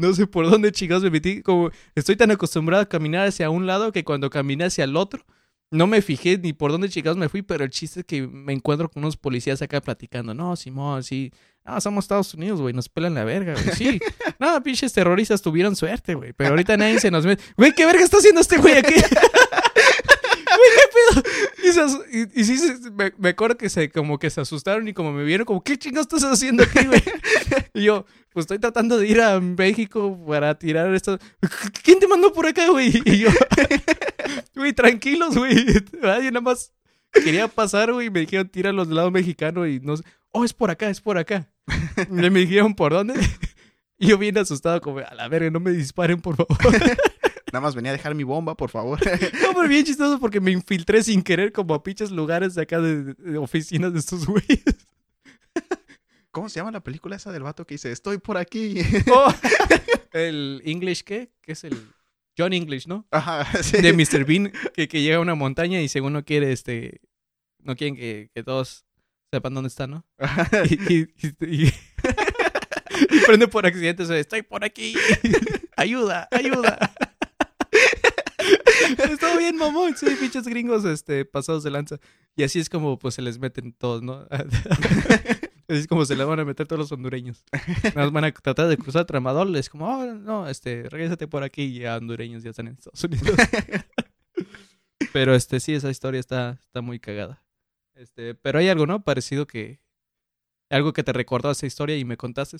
no 0.00 0.12
sé 0.14 0.26
por 0.26 0.50
dónde 0.50 0.72
chingados 0.72 1.02
me 1.04 1.10
metí. 1.10 1.42
Como 1.42 1.70
estoy 1.94 2.16
tan 2.16 2.30
acostumbrado 2.30 2.82
a 2.82 2.88
caminar 2.88 3.28
hacia 3.28 3.50
un 3.50 3.66
lado 3.66 3.92
que 3.92 4.04
cuando 4.04 4.30
caminé 4.30 4.64
hacia 4.64 4.84
el 4.84 4.96
otro, 4.96 5.24
no 5.70 5.86
me 5.86 6.02
fijé 6.02 6.38
ni 6.38 6.52
por 6.52 6.72
dónde 6.72 6.88
chingados 6.88 7.16
me 7.16 7.28
fui, 7.28 7.42
pero 7.42 7.62
el 7.62 7.70
chiste 7.70 8.00
es 8.00 8.06
que 8.06 8.26
me 8.26 8.52
encuentro 8.52 8.88
con 8.90 9.04
unos 9.04 9.16
policías 9.16 9.62
acá 9.62 9.80
platicando. 9.80 10.34
No, 10.34 10.56
Simón, 10.56 11.04
sí. 11.04 11.32
No, 11.64 11.80
somos 11.80 12.04
Estados 12.04 12.34
Unidos, 12.34 12.60
güey. 12.60 12.74
Nos 12.74 12.88
pelan 12.88 13.14
la 13.14 13.24
verga, 13.24 13.52
güey. 13.52 13.76
Sí. 13.76 14.00
No, 14.38 14.60
pinches 14.62 14.92
terroristas 14.92 15.42
tuvieron 15.42 15.76
suerte, 15.76 16.14
güey. 16.14 16.32
Pero 16.32 16.50
ahorita 16.50 16.76
nadie 16.76 16.98
se 16.98 17.10
nos 17.10 17.26
mete. 17.26 17.42
Güey, 17.56 17.72
¿qué 17.72 17.84
verga 17.84 18.02
está 18.02 18.16
haciendo 18.16 18.40
este 18.40 18.56
güey 18.56 18.78
aquí? 18.78 18.94
Y, 22.34 22.44
sí, 22.44 22.58
me, 23.18 23.28
acuerdo 23.28 23.56
que 23.56 23.68
se, 23.68 23.90
como 23.90 24.18
que 24.18 24.30
se 24.30 24.40
asustaron 24.40 24.88
y 24.88 24.92
como 24.92 25.12
me 25.12 25.24
vieron, 25.24 25.44
como, 25.44 25.62
¿qué 25.62 25.78
chingados 25.78 26.06
estás 26.06 26.24
haciendo 26.24 26.62
aquí, 26.62 26.86
güey? 26.86 27.02
Y 27.74 27.84
yo, 27.84 28.04
pues 28.32 28.44
estoy 28.44 28.58
tratando 28.58 28.98
de 28.98 29.06
ir 29.06 29.20
a 29.20 29.38
México 29.40 30.18
para 30.26 30.58
tirar 30.58 30.92
esto. 30.94 31.18
¿Quién 31.82 32.00
te 32.00 32.08
mandó 32.08 32.32
por 32.32 32.46
acá, 32.46 32.68
güey? 32.68 33.00
Y 33.04 33.18
yo, 33.18 33.28
güey, 34.56 34.72
tranquilos, 34.72 35.36
güey. 35.36 35.54
Nadie 36.02 36.30
nada 36.30 36.40
más 36.40 36.72
quería 37.12 37.46
pasar, 37.48 37.92
güey, 37.92 38.08
y 38.08 38.10
me 38.10 38.20
dijeron, 38.20 38.48
tíralo 38.48 38.84
del 38.84 38.96
lado 38.96 39.10
mexicano 39.10 39.66
y 39.66 39.80
no 39.80 39.96
sé. 39.96 40.04
Oh, 40.32 40.44
es 40.44 40.52
por 40.52 40.70
acá, 40.70 40.90
es 40.90 41.00
por 41.00 41.18
acá. 41.18 41.48
Y 42.10 42.30
me 42.30 42.40
dijeron, 42.40 42.74
¿por 42.74 42.92
dónde? 42.92 43.14
Y 43.98 44.08
yo 44.08 44.18
bien 44.18 44.38
asustado, 44.38 44.80
como, 44.80 44.98
a 45.00 45.14
la 45.14 45.28
verga, 45.28 45.50
no 45.50 45.60
me 45.60 45.72
disparen, 45.72 46.20
por 46.20 46.34
favor. 46.36 46.58
Nada 47.52 47.60
más 47.60 47.74
venía 47.74 47.90
a 47.90 47.96
dejar 47.96 48.14
mi 48.14 48.22
bomba, 48.22 48.56
por 48.56 48.70
favor. 48.70 48.98
no, 49.42 49.54
pero 49.54 49.68
bien 49.68 49.84
chistoso 49.84 50.20
porque 50.20 50.40
me 50.40 50.52
infiltré 50.52 51.02
sin 51.02 51.22
querer 51.22 51.52
como 51.52 51.74
a 51.74 51.82
pinches 51.82 52.10
lugares 52.10 52.54
de 52.54 52.62
acá 52.62 52.80
de, 52.80 53.38
oficinas 53.38 53.92
de 53.92 53.98
estos 53.98 54.26
güeyes. 54.26 54.64
¿Cómo 56.30 56.48
se 56.48 56.60
llama 56.60 56.70
la 56.70 56.82
película 56.82 57.16
esa 57.16 57.32
del 57.32 57.42
vato 57.42 57.66
que 57.66 57.74
dice, 57.74 57.90
estoy 57.90 58.18
por 58.18 58.38
aquí? 58.38 58.80
Oh, 59.12 59.34
el 60.12 60.62
English, 60.64 61.02
¿qué? 61.02 61.32
¿Qué 61.42 61.52
es 61.52 61.64
el...? 61.64 61.76
John 62.38 62.52
English, 62.52 62.86
¿no? 62.86 63.06
Ajá, 63.10 63.44
sí. 63.62 63.82
De 63.82 63.92
Mr. 63.92 64.24
Bean, 64.24 64.52
que, 64.74 64.86
llega 64.86 65.16
a 65.16 65.20
una 65.20 65.34
montaña 65.34 65.82
y 65.82 65.88
según 65.88 66.12
no 66.12 66.24
quiere, 66.24 66.52
este... 66.52 67.00
No 67.58 67.76
quieren 67.76 67.96
que, 67.96 68.30
todos 68.44 68.86
sepan 69.30 69.54
dónde 69.54 69.68
está, 69.68 69.86
¿no? 69.86 70.06
y, 70.70 71.08
Y 73.12 73.20
prende 73.26 73.48
por 73.48 73.66
accidente, 73.66 74.04
estoy 74.18 74.42
por 74.42 74.64
aquí. 74.64 74.94
ayuda, 75.76 76.28
ayuda. 76.30 76.78
Estuvo 79.10 79.38
bien, 79.38 79.56
mamón. 79.56 79.96
Sí, 79.96 80.06
pinches 80.18 80.46
gringos 80.46 80.84
este, 80.84 81.24
pasados 81.24 81.62
de 81.62 81.70
lanza. 81.70 81.98
Y 82.36 82.42
así 82.42 82.58
es 82.58 82.68
como 82.68 82.98
pues 82.98 83.14
se 83.14 83.22
les 83.22 83.38
meten 83.38 83.72
todos, 83.72 84.02
¿no? 84.02 84.26
Así 85.70 85.78
es 85.82 85.86
como 85.86 86.04
se 86.04 86.16
les 86.16 86.26
van 86.26 86.40
a 86.40 86.44
meter 86.44 86.66
todos 86.66 86.80
los 86.80 86.90
hondureños. 86.90 87.44
Nos 87.94 88.10
van 88.10 88.24
a 88.24 88.32
tratar 88.32 88.66
de 88.66 88.76
cruzar 88.76 89.04
Tramadol. 89.04 89.54
Es 89.54 89.68
como, 89.68 89.86
oh, 89.86 90.04
no, 90.04 90.48
este, 90.48 90.88
regrésate 90.88 91.28
por 91.28 91.44
aquí. 91.44 91.62
Y 91.62 91.78
ya 91.80 91.96
hondureños 91.96 92.42
ya 92.42 92.50
están 92.50 92.66
en 92.66 92.74
Estados 92.74 93.04
Unidos. 93.04 93.36
pero 95.12 95.32
este, 95.34 95.60
sí, 95.60 95.72
esa 95.74 95.88
historia 95.90 96.18
está, 96.18 96.58
está 96.60 96.80
muy 96.80 96.98
cagada. 96.98 97.44
Este, 97.94 98.34
pero 98.34 98.58
hay 98.58 98.68
algo, 98.68 98.86
¿no? 98.86 99.04
Parecido 99.04 99.46
que. 99.46 99.80
Algo 100.70 100.92
que 100.92 101.04
te 101.04 101.12
recordó 101.12 101.50
esa 101.52 101.66
historia 101.66 101.96
y 101.96 102.04
me 102.04 102.16
contaste. 102.16 102.56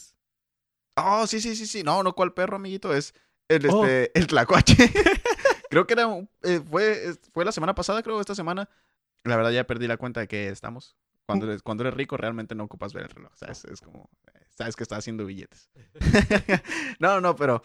Oh, 0.97 1.27
sí, 1.27 1.41
sí, 1.41 1.57
sí, 1.57 1.67
sí. 1.67 1.83
No, 1.83 2.03
no, 2.05 2.13
¿cuál 2.15 2.33
perro, 2.33 2.57
amiguito? 2.57 2.95
Es 2.95 3.13
el, 3.49 3.67
Oh. 3.71 3.85
este, 3.85 4.19
el 4.19 4.27
tlacuache. 4.29 4.77
creo 5.71 5.87
que 5.87 5.95
era, 5.95 6.07
eh, 6.43 6.61
fue, 6.69 7.15
fue 7.33 7.45
la 7.47 7.53
semana 7.53 7.75
pasada, 7.75 8.03
creo, 8.03 8.21
esta 8.21 8.35
semana. 8.35 8.69
La 9.25 9.37
verdad 9.37 9.53
ya 9.53 9.67
perdí 9.67 9.87
la 9.87 9.97
cuenta 9.97 10.21
de 10.21 10.29
que 10.29 10.49
estamos. 10.49 10.97
Cuando 11.25 11.47
eres, 11.47 11.63
cuando 11.63 11.85
eres 11.85 11.95
rico 11.95 12.17
realmente 12.17 12.55
no 12.55 12.65
ocupas 12.65 12.93
ver 12.93 13.05
el 13.05 13.11
reloj, 13.11 13.33
¿sabes? 13.37 13.65
Es 13.65 13.81
como, 13.81 14.11
eh, 14.35 14.41
sabes 14.51 14.75
que 14.75 14.83
está 14.83 14.97
haciendo 14.97 15.25
billetes. 15.25 15.71
no, 16.99 17.21
no, 17.21 17.37
pero 17.37 17.63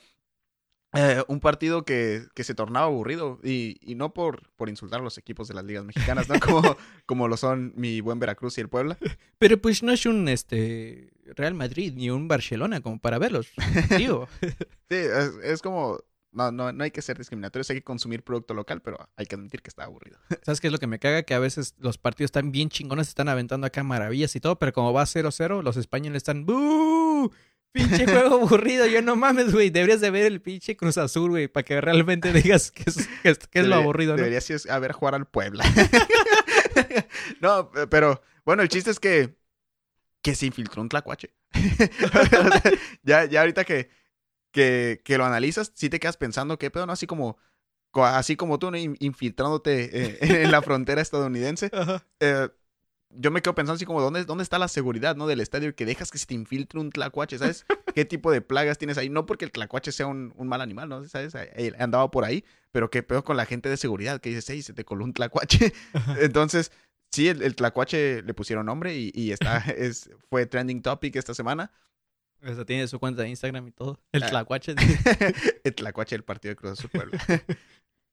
eh, 0.93 1.23
un 1.27 1.39
partido 1.39 1.83
que, 1.83 2.27
que 2.35 2.43
se 2.43 2.53
tornaba 2.53 2.85
aburrido 2.85 3.39
y, 3.43 3.77
y 3.81 3.95
no 3.95 4.13
por, 4.13 4.51
por 4.55 4.69
insultar 4.69 4.99
a 5.01 5.03
los 5.03 5.17
equipos 5.17 5.47
de 5.47 5.55
las 5.55 5.65
ligas 5.65 5.83
mexicanas, 5.83 6.29
¿no? 6.29 6.39
Como, 6.39 6.61
como 7.07 7.27
lo 7.27 7.37
son 7.37 7.73
mi 7.75 8.01
buen 8.01 8.19
Veracruz 8.19 8.57
y 8.59 8.61
el 8.61 8.69
Puebla. 8.69 8.97
Pero 9.39 9.59
pues 9.59 9.81
no 9.81 9.91
es 9.91 10.05
un 10.05 10.29
este 10.29 11.11
Real 11.35 11.55
Madrid 11.55 11.93
ni 11.95 12.11
un 12.11 12.27
Barcelona 12.27 12.81
como 12.81 12.99
para 12.99 13.17
verlos. 13.17 13.51
Digo. 13.97 14.27
Sí, 14.41 14.95
es, 14.95 15.33
es 15.43 15.61
como, 15.63 15.99
no, 16.35 16.51
no, 16.51 16.71
no 16.71 16.83
hay 16.83 16.91
que 16.91 17.01
ser 17.01 17.17
discriminatorios, 17.17 17.69
hay 17.69 17.77
que 17.77 17.83
consumir 17.83 18.21
producto 18.23 18.53
local, 18.53 18.81
pero 18.81 19.09
hay 19.15 19.25
que 19.25 19.35
admitir 19.35 19.61
que 19.61 19.69
está 19.69 19.85
aburrido. 19.85 20.19
¿Sabes 20.43 20.59
qué 20.59 20.67
es 20.67 20.73
lo 20.73 20.79
que 20.79 20.87
me 20.87 20.99
caga? 20.99 21.23
Que 21.23 21.33
a 21.33 21.39
veces 21.39 21.75
los 21.79 21.97
partidos 21.97 22.27
están 22.27 22.51
bien 22.51 22.69
chingones, 22.69 23.07
están 23.07 23.29
aventando 23.29 23.65
acá 23.65 23.83
maravillas 23.83 24.35
y 24.35 24.39
todo, 24.41 24.59
pero 24.59 24.73
como 24.73 24.93
va 24.93 25.03
0-0, 25.03 25.63
los 25.63 25.77
españoles 25.77 26.17
están 26.17 26.45
¡Bú! 26.45 27.31
Pinche 27.71 28.05
juego 28.05 28.35
aburrido, 28.35 28.85
yo 28.85 29.01
no 29.01 29.15
mames, 29.15 29.51
güey. 29.53 29.69
Deberías 29.69 30.01
de 30.01 30.09
ver 30.11 30.25
el 30.25 30.41
pinche 30.41 30.77
Cruz 30.77 30.97
Azul, 30.97 31.31
güey, 31.31 31.47
para 31.47 31.63
que 31.63 31.79
realmente 31.81 32.31
digas 32.43 32.71
que 32.71 32.83
es, 32.87 33.07
que 33.23 33.29
es, 33.29 33.37
que 33.39 33.59
es 33.59 33.67
lo 33.67 33.75
aburrido, 33.75 34.11
¿no? 34.13 34.17
Debería 34.17 34.41
sí 34.41 34.53
es- 34.53 34.69
a 34.69 34.77
ver 34.79 34.91
jugar 34.91 35.15
al 35.15 35.25
Puebla. 35.25 35.63
no, 37.41 37.71
pero 37.89 38.21
bueno, 38.45 38.61
el 38.61 38.69
chiste 38.69 38.91
es 38.91 38.99
que, 38.99 39.35
que 40.21 40.35
se 40.35 40.45
infiltró 40.45 40.81
un 40.81 40.89
tlacuache. 40.89 41.33
ya, 43.03 43.25
ya 43.25 43.41
ahorita 43.41 43.63
que, 43.63 43.89
que, 44.55 45.01
que 45.03 45.17
lo 45.17 45.25
analizas, 45.25 45.73
sí 45.75 45.89
te 45.89 45.99
quedas 45.99 46.15
pensando, 46.15 46.57
¿qué 46.57 46.71
pedo? 46.71 46.85
¿No? 46.85 46.93
Así 46.93 47.05
como, 47.07 47.37
co- 47.91 48.05
así 48.05 48.37
como 48.37 48.57
tú, 48.57 48.71
infiltrándote 48.73 49.89
eh, 49.91 50.17
en 50.45 50.49
la 50.51 50.61
frontera 50.61 51.01
estadounidense. 51.01 51.69
Eh, 52.21 52.47
yo 53.09 53.31
me 53.31 53.41
quedo 53.41 53.53
pensando 53.53 53.75
así 53.75 53.85
como, 53.85 54.01
¿dónde, 54.01 54.23
¿dónde 54.23 54.43
está 54.43 54.57
la 54.57 54.69
seguridad, 54.69 55.17
no? 55.17 55.27
Del 55.27 55.41
estadio 55.41 55.75
que 55.75 55.85
dejas 55.85 56.09
que 56.09 56.17
se 56.17 56.25
te 56.25 56.33
infiltre 56.33 56.79
un 56.79 56.89
tlacuache, 56.91 57.37
¿sabes? 57.37 57.65
¿Qué 57.95 58.05
tipo 58.05 58.31
de 58.31 58.39
plagas 58.41 58.77
tienes 58.77 58.97
ahí? 58.97 59.09
No 59.09 59.25
porque 59.25 59.43
el 59.43 59.51
tlacuache 59.51 59.91
sea 59.91 60.07
un, 60.07 60.33
un 60.37 60.47
mal 60.47 60.61
animal, 60.61 60.87
¿no? 60.87 61.03
¿Sabes? 61.05 61.33
Eh, 61.35 61.73
Andaba 61.77 62.09
por 62.11 62.23
ahí, 62.23 62.45
pero 62.71 62.89
qué 62.89 63.03
pedo 63.03 63.25
con 63.25 63.35
la 63.35 63.45
gente 63.45 63.67
de 63.69 63.75
seguridad 63.77 64.21
que 64.21 64.29
dices, 64.29 64.49
hey, 64.49 64.61
se 64.61 64.71
te 64.73 64.85
coló 64.85 65.03
un 65.03 65.13
tlacuache. 65.13 65.73
Entonces, 66.21 66.71
sí, 67.11 67.27
el, 67.27 67.41
el 67.41 67.55
tlacuache 67.55 68.21
le 68.21 68.33
pusieron 68.33 68.65
nombre 68.65 68.95
y, 68.95 69.11
y 69.13 69.31
está, 69.33 69.57
es, 69.59 70.09
fue 70.29 70.45
trending 70.45 70.81
topic 70.81 71.15
esta 71.17 71.33
semana. 71.33 71.71
O 72.43 72.53
sea, 72.55 72.65
tiene 72.65 72.87
su 72.87 72.99
cuenta 72.99 73.21
de 73.23 73.29
Instagram 73.29 73.67
y 73.67 73.71
todo. 73.71 73.99
El 74.11 74.23
Ah. 74.23 74.27
tlacuache. 74.29 74.75
el 75.63 75.75
tlacuache 75.75 76.15
del 76.15 76.23
partido 76.23 76.51
de 76.51 76.55
Cruz 76.55 76.73
Azul 76.73 76.89
Puebla. 76.89 77.17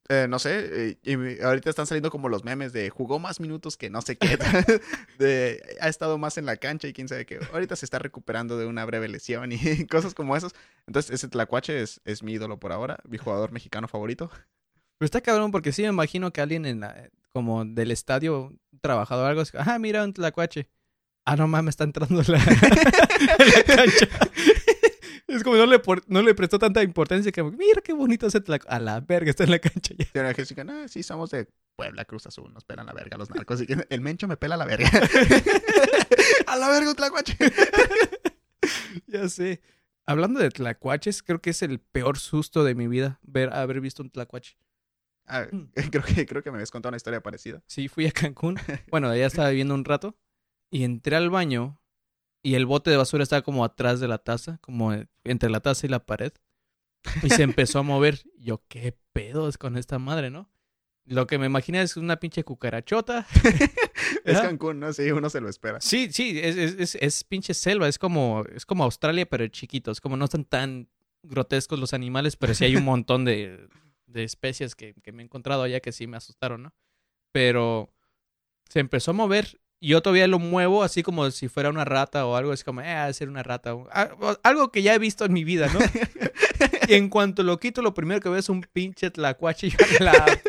Eh, 0.08 0.26
no 0.28 0.40
sé, 0.40 0.90
eh, 0.90 0.98
y 1.04 1.40
ahorita 1.42 1.70
están 1.70 1.86
saliendo 1.86 2.10
como 2.10 2.28
los 2.28 2.42
memes 2.42 2.72
de 2.72 2.90
jugó 2.90 3.20
más 3.20 3.38
minutos 3.38 3.76
que 3.76 3.88
no 3.88 4.02
sé 4.02 4.16
qué, 4.16 4.36
de 5.18 5.62
ha 5.80 5.88
estado 5.88 6.18
más 6.18 6.38
en 6.38 6.44
la 6.44 6.56
cancha 6.56 6.88
y 6.88 6.92
quién 6.92 7.06
sabe 7.08 7.24
qué. 7.24 7.38
Ahorita 7.52 7.76
se 7.76 7.86
está 7.86 8.00
recuperando 8.00 8.58
de 8.58 8.66
una 8.66 8.84
breve 8.84 9.06
lesión 9.08 9.52
y 9.52 9.86
cosas 9.86 10.12
como 10.12 10.36
esas. 10.36 10.54
Entonces, 10.88 11.12
ese 11.12 11.28
Tlacuache 11.28 11.80
es, 11.80 12.00
es 12.04 12.24
mi 12.24 12.32
ídolo 12.32 12.58
por 12.58 12.72
ahora, 12.72 12.98
mi 13.08 13.16
jugador 13.16 13.52
mexicano 13.52 13.86
favorito. 13.86 14.28
Pero 14.98 15.06
está 15.06 15.20
cabrón 15.20 15.52
porque 15.52 15.72
sí 15.72 15.82
me 15.82 15.88
imagino 15.88 16.32
que 16.32 16.40
alguien 16.40 16.66
en 16.66 16.80
la, 16.80 17.08
como 17.32 17.64
del 17.64 17.92
estadio, 17.92 18.46
un 18.72 18.80
trabajador 18.80 19.26
o 19.26 19.28
algo, 19.28 19.42
es, 19.42 19.52
ah, 19.54 19.78
mira 19.78 20.02
un 20.04 20.12
tlacuache. 20.12 20.68
Ah, 21.24 21.36
no 21.36 21.46
mames, 21.46 21.72
está 21.72 21.84
entrando 21.84 22.20
en 22.20 22.32
la, 22.32 22.38
en 22.38 22.44
la 23.54 23.64
cancha. 23.64 24.08
Es 25.28 25.42
como 25.44 25.56
no 25.56 25.66
le, 25.66 25.78
por- 25.78 26.02
no 26.08 26.20
le 26.20 26.34
prestó 26.34 26.58
tanta 26.58 26.82
importancia 26.82 27.30
que, 27.32 27.42
mira 27.42 27.80
qué 27.82 27.92
bonito 27.92 28.26
ese 28.26 28.40
tlacuache. 28.40 28.74
A 28.74 28.80
la 28.80 29.00
verga, 29.00 29.30
está 29.30 29.44
en 29.44 29.50
la 29.52 29.58
cancha 29.60 29.94
ya. 29.96 30.34
Que 30.34 30.42
dicen, 30.42 30.66
no, 30.66 30.88
sí, 30.88 31.02
somos 31.02 31.30
de 31.30 31.48
Puebla, 31.76 32.04
Cruz 32.04 32.26
Azul, 32.26 32.52
nos 32.52 32.64
pelan 32.64 32.86
la 32.86 32.92
verga 32.92 33.16
los 33.16 33.30
narcos. 33.30 33.62
El 33.88 34.00
mencho 34.00 34.26
me 34.28 34.36
pela 34.36 34.56
la 34.56 34.64
verga. 34.66 34.90
A 36.48 36.56
la 36.56 36.68
verga, 36.68 36.90
un 36.90 36.96
Tlacuache. 36.96 37.36
Ya 39.06 39.28
sé. 39.28 39.60
Hablando 40.04 40.40
de 40.40 40.50
tlacuaches, 40.50 41.22
creo 41.22 41.40
que 41.40 41.50
es 41.50 41.62
el 41.62 41.78
peor 41.78 42.18
susto 42.18 42.64
de 42.64 42.74
mi 42.74 42.88
vida 42.88 43.20
ver 43.22 43.52
haber 43.54 43.80
visto 43.80 44.02
un 44.02 44.10
tlacuache. 44.10 44.58
Ah, 45.26 45.46
creo, 45.90 46.02
que, 46.02 46.26
creo 46.26 46.42
que 46.42 46.50
me 46.50 46.56
habías 46.56 46.70
contado 46.70 46.90
una 46.90 46.96
historia 46.96 47.22
parecida. 47.22 47.62
Sí, 47.66 47.88
fui 47.88 48.06
a 48.06 48.10
Cancún. 48.10 48.58
Bueno, 48.90 49.08
allá 49.08 49.26
estaba 49.26 49.48
viviendo 49.50 49.74
un 49.74 49.84
rato. 49.84 50.16
Y 50.72 50.84
entré 50.84 51.14
al 51.14 51.30
baño. 51.30 51.78
Y 52.42 52.54
el 52.54 52.66
bote 52.66 52.90
de 52.90 52.96
basura 52.96 53.22
estaba 53.22 53.42
como 53.42 53.64
atrás 53.64 54.00
de 54.00 54.08
la 54.08 54.18
taza. 54.18 54.58
Como 54.62 54.92
entre 55.22 55.50
la 55.50 55.60
taza 55.60 55.86
y 55.86 55.90
la 55.90 56.04
pared. 56.04 56.32
Y 57.22 57.30
se 57.30 57.42
empezó 57.42 57.78
a 57.78 57.82
mover. 57.82 58.22
Yo, 58.38 58.64
¿qué 58.68 58.96
pedos 59.12 59.58
con 59.58 59.76
esta 59.76 60.00
madre, 60.00 60.30
no? 60.30 60.50
Lo 61.04 61.26
que 61.26 61.38
me 61.38 61.46
imaginé 61.46 61.82
es 61.82 61.96
una 61.96 62.16
pinche 62.18 62.42
cucarachota. 62.42 63.26
Es. 64.24 64.40
Cancún, 64.40 64.78
¿no? 64.78 64.92
Sí, 64.92 65.10
uno 65.10 65.28
se 65.30 65.40
lo 65.40 65.48
espera. 65.48 65.80
Sí, 65.80 66.12
sí, 66.12 66.38
es, 66.40 66.56
es, 66.56 66.76
es, 66.78 66.94
es 66.94 67.24
pinche 67.24 67.54
selva. 67.54 67.88
Es 67.88 67.98
como, 67.98 68.44
es 68.54 68.64
como 68.64 68.84
Australia, 68.84 69.26
pero 69.26 69.46
chiquitos. 69.48 70.00
Como 70.00 70.16
no 70.16 70.26
están 70.26 70.44
tan 70.44 70.88
grotescos 71.24 71.80
los 71.80 71.92
animales, 71.92 72.36
pero 72.36 72.54
sí 72.54 72.64
hay 72.64 72.76
un 72.76 72.84
montón 72.84 73.24
de, 73.24 73.68
de 74.06 74.24
especies 74.24 74.76
que, 74.76 74.94
que 75.02 75.10
me 75.10 75.22
he 75.22 75.24
encontrado 75.24 75.62
allá 75.62 75.80
que 75.80 75.90
sí 75.90 76.06
me 76.06 76.16
asustaron, 76.16 76.62
¿no? 76.62 76.74
Pero 77.32 77.92
se 78.68 78.80
empezó 78.80 79.10
a 79.10 79.14
mover 79.14 79.60
yo 79.88 80.00
todavía 80.00 80.28
lo 80.28 80.38
muevo 80.38 80.82
así 80.82 81.02
como 81.02 81.30
si 81.30 81.48
fuera 81.48 81.68
una 81.68 81.84
rata 81.84 82.24
o 82.26 82.36
algo. 82.36 82.52
Es 82.52 82.62
como, 82.62 82.80
eh, 82.80 83.06
de 83.06 83.12
ser 83.14 83.28
una 83.28 83.42
rata. 83.42 83.74
ah, 83.90 84.10
Algo 84.42 84.70
que 84.70 84.82
ya 84.82 84.94
he 84.94 84.98
visto 84.98 85.24
en 85.24 85.32
mi 85.32 85.44
vida, 85.44 85.68
¿no? 85.72 85.80
y 86.88 86.94
en 86.94 87.08
cuanto 87.08 87.42
lo 87.42 87.58
quito, 87.58 87.82
lo 87.82 87.92
primero 87.92 88.20
que 88.20 88.28
veo 88.28 88.38
es 88.38 88.48
un 88.48 88.62
pinche 88.72 89.10
tlacuache. 89.10 89.68
y 89.68 90.02
la 90.02 90.12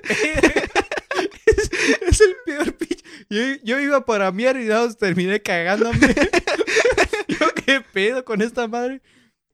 es, 1.46 1.72
es 2.02 2.22
el 2.22 2.36
peor 2.46 2.74
pinche. 2.74 3.04
Yo, 3.30 3.39
yo 3.63 3.80
iba 3.80 4.06
para 4.06 4.32
miar 4.32 4.56
y 4.58 4.67
terminé 5.00 5.41
cagándome. 5.41 6.00
yo, 7.28 7.48
¿qué 7.65 7.82
pedo 7.82 8.24
con 8.24 8.41
esta 8.41 8.67
madre? 8.67 9.02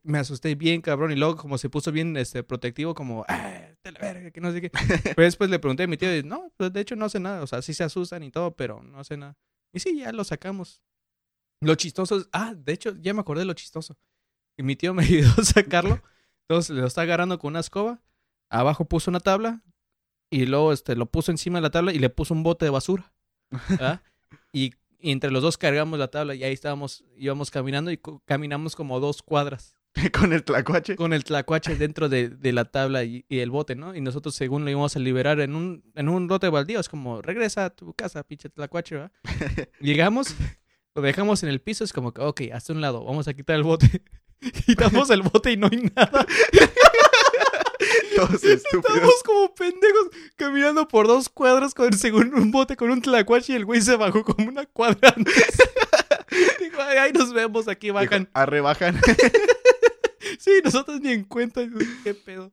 Me 0.03 0.17
asusté 0.17 0.55
bien, 0.55 0.81
cabrón. 0.81 1.11
Y 1.11 1.15
luego, 1.15 1.37
como 1.37 1.57
se 1.57 1.69
puso 1.69 1.91
bien 1.93 2.17
este, 2.17 2.43
protectivo, 2.43 2.93
como, 2.93 3.25
ah, 3.29 3.61
te 3.81 3.93
la 3.93 3.99
verga, 3.99 4.31
que 4.31 4.41
no 4.41 4.51
sé 4.51 4.59
qué. 4.59 4.69
Pero 4.69 5.23
después 5.23 5.49
le 5.49 5.59
pregunté 5.59 5.83
a 5.83 5.87
mi 5.87 5.95
tío, 5.95 6.13
y, 6.13 6.23
no, 6.23 6.51
pues 6.57 6.73
de 6.73 6.81
hecho 6.81 6.97
no 6.97 7.05
hace 7.05 7.19
nada. 7.19 7.41
O 7.43 7.47
sea, 7.47 7.61
sí 7.61 7.73
se 7.73 7.83
asustan 7.85 8.23
y 8.23 8.31
todo, 8.31 8.55
pero 8.55 8.81
no 8.83 8.99
hace 8.99 9.15
nada. 9.15 9.37
Y 9.73 9.79
sí, 9.79 9.97
ya 9.99 10.11
lo 10.11 10.23
sacamos. 10.23 10.81
Lo 11.61 11.75
chistoso 11.75 12.17
es, 12.17 12.29
ah, 12.31 12.53
de 12.55 12.73
hecho, 12.73 12.95
ya 12.99 13.13
me 13.13 13.21
acordé 13.21 13.41
de 13.41 13.45
lo 13.45 13.53
chistoso. 13.53 13.97
Y 14.57 14.63
mi 14.63 14.75
tío 14.75 14.93
me 14.93 15.03
ayudó 15.05 15.29
a 15.37 15.43
sacarlo. 15.43 16.01
Entonces 16.47 16.75
lo 16.75 16.85
está 16.85 17.01
agarrando 17.01 17.39
con 17.39 17.49
una 17.49 17.59
escoba. 17.59 18.01
Abajo 18.49 18.85
puso 18.85 19.11
una 19.11 19.19
tabla. 19.19 19.63
Y 20.31 20.45
luego 20.45 20.73
este, 20.73 20.95
lo 20.95 21.07
puso 21.07 21.31
encima 21.31 21.57
de 21.57 21.63
la 21.63 21.71
tabla 21.71 21.93
y 21.93 21.99
le 21.99 22.09
puso 22.09 22.33
un 22.33 22.43
bote 22.43 22.65
de 22.65 22.71
basura. 22.71 23.13
y, 24.53 24.71
y 24.99 25.11
entre 25.11 25.31
los 25.31 25.41
dos 25.41 25.57
cargamos 25.57 25.97
la 25.97 26.09
tabla 26.09 26.35
y 26.35 26.43
ahí 26.43 26.53
estábamos, 26.53 27.03
íbamos 27.15 27.49
caminando 27.49 27.91
y 27.91 27.99
caminamos 28.25 28.75
como 28.75 28.99
dos 28.99 29.23
cuadras 29.23 29.78
Con 30.13 30.33
el 30.33 30.43
Tlacuache. 30.43 30.95
con 30.95 31.13
el 31.13 31.23
tlacuache 31.23 31.75
dentro 31.75 32.09
de, 32.09 32.29
de 32.29 32.53
la 32.53 32.65
tabla 32.65 33.03
y, 33.03 33.25
y 33.29 33.39
el 33.39 33.49
bote, 33.51 33.75
¿no? 33.75 33.95
Y 33.95 34.01
nosotros 34.01 34.35
según 34.35 34.63
lo 34.65 34.71
íbamos 34.71 34.95
a 34.95 34.99
liberar 34.99 35.39
en 35.39 35.55
un, 35.55 35.83
en 35.95 36.09
un 36.09 36.27
lote 36.27 36.49
baldío, 36.49 36.79
es 36.79 36.89
como, 36.89 37.21
regresa 37.21 37.65
a 37.65 37.69
tu 37.69 37.93
casa, 37.93 38.23
pinche 38.23 38.49
tlacuache, 38.49 38.95
¿verdad? 38.95 39.11
Llegamos, 39.79 40.35
lo 40.95 41.01
dejamos 41.01 41.43
en 41.43 41.49
el 41.49 41.59
piso, 41.61 41.83
es 41.83 41.93
como 41.93 42.13
que, 42.13 42.21
ok, 42.21 42.41
hasta 42.53 42.73
un 42.73 42.81
lado, 42.81 43.03
vamos 43.03 43.27
a 43.27 43.33
quitar 43.33 43.55
el 43.55 43.63
bote. 43.63 44.03
Quitamos 44.65 45.09
el 45.09 45.21
bote 45.21 45.51
y 45.51 45.57
no 45.57 45.67
hay 45.71 45.91
nada. 45.95 46.25
Todos 48.15 48.43
estúpidos. 48.43 48.95
Estamos 48.95 49.23
como 49.25 49.53
pendejos 49.55 50.09
caminando 50.35 50.87
por 50.87 51.07
dos 51.07 51.29
cuadras 51.29 51.73
con 51.73 51.93
según 51.93 52.33
un 52.33 52.51
bote 52.51 52.75
con 52.75 52.89
un 52.89 53.01
tlacuache 53.01 53.53
y 53.53 53.55
el 53.57 53.65
güey 53.65 53.81
se 53.81 53.95
bajó 53.95 54.23
como 54.23 54.47
una 54.47 54.65
cuadra 54.65 55.13
antes. 55.15 55.45
Digo, 56.59 56.77
"Ay, 56.81 56.97
ahí 56.97 57.11
nos 57.13 57.33
vemos, 57.33 57.67
aquí 57.67 57.91
bajan. 57.91 58.23
Dijo, 58.23 58.31
Arre, 58.33 58.61
bajan. 58.61 58.99
Sí, 60.39 60.61
nosotros 60.63 61.01
ni 61.01 61.11
en 61.11 61.25
cuenta. 61.25 61.61
¿Qué 62.03 62.13
pedo? 62.13 62.51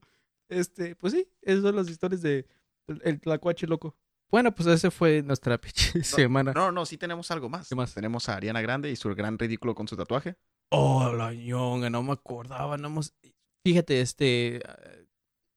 Este, 0.49 0.95
pues 0.95 1.13
sí, 1.13 1.27
esas 1.41 1.63
son 1.63 1.75
las 1.75 1.89
historias 1.89 2.21
de 2.21 2.45
el, 2.87 3.01
el 3.03 3.19
tlacuache 3.19 3.65
loco. 3.65 3.95
Bueno, 4.29 4.53
pues 4.53 4.67
ese 4.67 4.91
fue 4.91 5.23
nuestra 5.23 5.57
pinche 5.61 6.03
semana. 6.03 6.51
No, 6.53 6.71
no, 6.71 6.85
sí 6.85 6.97
tenemos 6.97 7.31
algo 7.31 7.49
más. 7.49 7.69
¿Qué 7.69 7.75
más? 7.75 7.93
Tenemos 7.93 8.27
a 8.27 8.35
Ariana 8.35 8.61
Grande 8.61 8.91
y 8.91 8.95
su 8.95 9.13
gran 9.15 9.39
ridículo 9.39 9.73
con 9.73 9.87
su 9.87 9.95
tatuaje. 9.95 10.35
Oh, 10.69 11.13
la 11.13 11.33
ñonga, 11.33 11.89
no 11.89 12.03
me 12.03 12.11
acordaba, 12.11 12.77
no 12.77 12.87
hemos... 12.87 13.13
Fíjate, 13.65 14.01
este... 14.01 14.61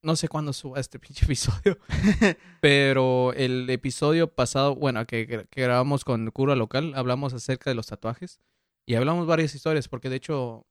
No 0.02 0.16
sé 0.16 0.28
cuándo 0.28 0.52
suba 0.52 0.80
este 0.80 0.98
pinche 0.98 1.24
episodio. 1.24 1.78
pero 2.60 3.34
el 3.34 3.68
episodio 3.68 4.32
pasado, 4.32 4.74
bueno, 4.76 5.04
que, 5.06 5.46
que 5.50 5.60
grabamos 5.60 6.04
con 6.04 6.30
Cura 6.30 6.54
Local, 6.54 6.94
hablamos 6.94 7.34
acerca 7.34 7.70
de 7.70 7.74
los 7.74 7.88
tatuajes. 7.88 8.40
Y 8.86 8.94
hablamos 8.94 9.26
varias 9.26 9.54
historias, 9.54 9.88
porque 9.88 10.08
de 10.08 10.16
hecho 10.16 10.66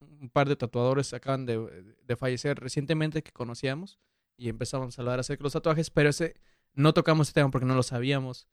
un 0.00 0.30
par 0.30 0.48
de 0.48 0.56
tatuadores 0.56 1.12
acaban 1.14 1.46
de, 1.46 1.94
de 2.04 2.16
fallecer 2.16 2.58
recientemente 2.58 3.22
que 3.22 3.32
conocíamos. 3.32 3.98
Y 4.36 4.48
empezamos 4.48 4.98
a 4.98 5.02
hablar 5.02 5.20
acerca 5.20 5.40
de 5.42 5.44
los 5.44 5.52
tatuajes, 5.52 5.90
pero 5.90 6.08
ese 6.08 6.34
no 6.74 6.94
tocamos 6.94 7.28
ese 7.28 7.34
tema 7.34 7.50
porque 7.50 7.66
no 7.66 7.74
lo 7.74 7.82
sabíamos. 7.82 8.48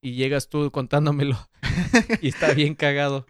Y 0.00 0.14
llegas 0.14 0.48
tú 0.48 0.70
contándomelo. 0.70 1.36
y 2.22 2.28
está 2.28 2.54
bien 2.54 2.74
cagado. 2.74 3.26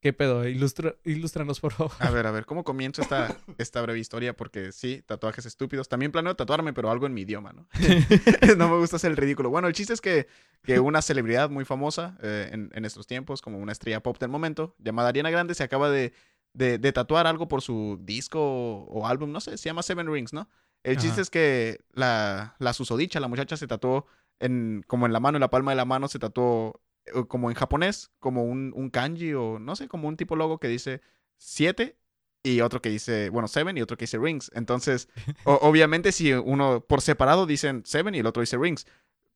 ¿Qué 0.00 0.12
pedo? 0.12 0.46
Ilustra, 0.46 0.94
ilústranos, 1.04 1.58
por 1.58 1.72
favor. 1.72 1.92
A 1.98 2.10
ver, 2.10 2.26
a 2.26 2.30
ver, 2.30 2.46
¿cómo 2.46 2.62
comienzo 2.62 3.02
esta, 3.02 3.36
esta 3.58 3.80
breve 3.82 3.98
historia? 3.98 4.36
Porque 4.36 4.70
sí, 4.70 5.02
tatuajes 5.04 5.46
estúpidos. 5.46 5.88
También 5.88 6.12
planeo 6.12 6.36
tatuarme, 6.36 6.72
pero 6.72 6.90
algo 6.90 7.06
en 7.06 7.14
mi 7.14 7.22
idioma, 7.22 7.52
¿no? 7.52 7.66
no 8.56 8.68
me 8.68 8.76
gusta 8.76 8.96
hacer 8.96 9.10
el 9.10 9.16
ridículo. 9.16 9.50
Bueno, 9.50 9.66
el 9.68 9.74
chiste 9.74 9.94
es 9.94 10.00
que, 10.00 10.28
que 10.62 10.78
una 10.78 11.02
celebridad 11.02 11.50
muy 11.50 11.64
famosa 11.64 12.16
eh, 12.22 12.50
en, 12.52 12.70
en, 12.74 12.84
estos 12.84 13.06
tiempos, 13.06 13.42
como 13.42 13.58
una 13.58 13.72
estrella 13.72 14.00
pop 14.00 14.18
del 14.18 14.28
momento, 14.28 14.76
llamada 14.78 15.08
Ariana 15.08 15.30
Grande, 15.30 15.54
se 15.54 15.64
acaba 15.64 15.90
de, 15.90 16.12
de, 16.56 16.78
de 16.78 16.92
tatuar 16.92 17.26
algo 17.26 17.48
por 17.48 17.60
su 17.60 17.98
disco 18.02 18.40
o, 18.40 19.00
o, 19.00 19.06
álbum, 19.06 19.30
no 19.30 19.40
sé, 19.40 19.58
se 19.58 19.68
llama 19.68 19.82
Seven 19.82 20.10
Rings, 20.10 20.32
¿no? 20.32 20.48
El 20.82 20.98
chiste 20.98 21.20
es 21.20 21.30
que 21.30 21.80
la, 21.94 22.54
la 22.60 22.72
susodicha, 22.72 23.18
la 23.18 23.26
muchacha, 23.26 23.56
se 23.56 23.66
tatuó 23.66 24.06
en, 24.38 24.84
como 24.86 25.06
en 25.06 25.12
la 25.12 25.18
mano, 25.18 25.36
en 25.36 25.40
la 25.40 25.50
palma 25.50 25.72
de 25.72 25.76
la 25.76 25.84
mano, 25.84 26.06
se 26.06 26.20
tatuó 26.20 26.80
como 27.28 27.50
en 27.50 27.56
japonés, 27.56 28.12
como 28.20 28.44
un, 28.44 28.72
un, 28.74 28.90
kanji 28.90 29.34
o 29.34 29.58
no 29.58 29.74
sé, 29.74 29.88
como 29.88 30.06
un 30.06 30.16
tipo 30.16 30.36
logo 30.36 30.58
que 30.58 30.68
dice 30.68 31.00
7 31.38 31.96
y 32.44 32.60
otro 32.60 32.80
que 32.80 32.88
dice, 32.88 33.30
bueno, 33.30 33.48
7 33.48 33.72
y 33.74 33.82
otro 33.82 33.96
que 33.96 34.04
dice 34.04 34.18
rings. 34.18 34.50
Entonces, 34.54 35.08
o, 35.44 35.54
obviamente 35.54 36.12
si 36.12 36.32
uno 36.32 36.80
por 36.80 37.00
separado 37.00 37.46
dicen 37.46 37.82
7 37.84 38.10
y 38.14 38.18
el 38.20 38.26
otro 38.26 38.40
dice 38.40 38.56
rings, 38.56 38.86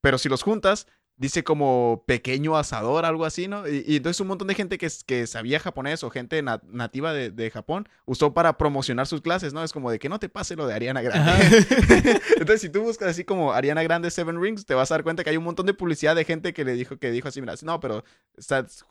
pero 0.00 0.18
si 0.18 0.28
los 0.28 0.42
juntas, 0.42 0.86
dice 1.20 1.44
como 1.44 2.02
pequeño 2.06 2.56
asador, 2.56 3.04
algo 3.04 3.26
así, 3.26 3.46
¿no? 3.46 3.68
Y, 3.68 3.84
y 3.86 3.96
entonces 3.96 4.22
un 4.22 4.28
montón 4.28 4.48
de 4.48 4.54
gente 4.54 4.78
que, 4.78 4.88
que 5.04 5.26
sabía 5.26 5.60
japonés 5.60 6.02
o 6.02 6.08
gente 6.08 6.40
na 6.40 6.62
nativa 6.66 7.12
de, 7.12 7.30
de, 7.30 7.50
Japón 7.50 7.86
usó 8.06 8.32
para 8.32 8.56
promocionar 8.56 9.06
sus 9.06 9.20
clases, 9.20 9.52
¿no? 9.52 9.62
Es 9.62 9.70
como 9.74 9.90
de 9.90 9.98
que 9.98 10.08
no 10.08 10.18
te 10.18 10.30
pase 10.30 10.56
lo 10.56 10.66
de 10.66 10.72
Ariana 10.72 11.02
Grande. 11.02 11.58
entonces, 12.36 12.62
si 12.62 12.70
tú 12.70 12.80
buscas 12.80 13.08
así 13.08 13.24
como 13.24 13.52
Ariana 13.52 13.82
Grande 13.82 14.10
Seven 14.10 14.40
Rings, 14.40 14.64
te 14.64 14.72
vas 14.72 14.90
a 14.90 14.94
dar 14.94 15.02
cuenta 15.02 15.22
que 15.22 15.28
hay 15.28 15.36
un 15.36 15.44
montón 15.44 15.66
de 15.66 15.74
publicidad 15.74 16.16
de 16.16 16.24
gente 16.24 16.54
que 16.54 16.64
le 16.64 16.72
dijo, 16.72 16.96
que 16.96 17.10
dijo 17.10 17.28
así, 17.28 17.42
mira, 17.42 17.52
no, 17.64 17.80
pero 17.80 18.02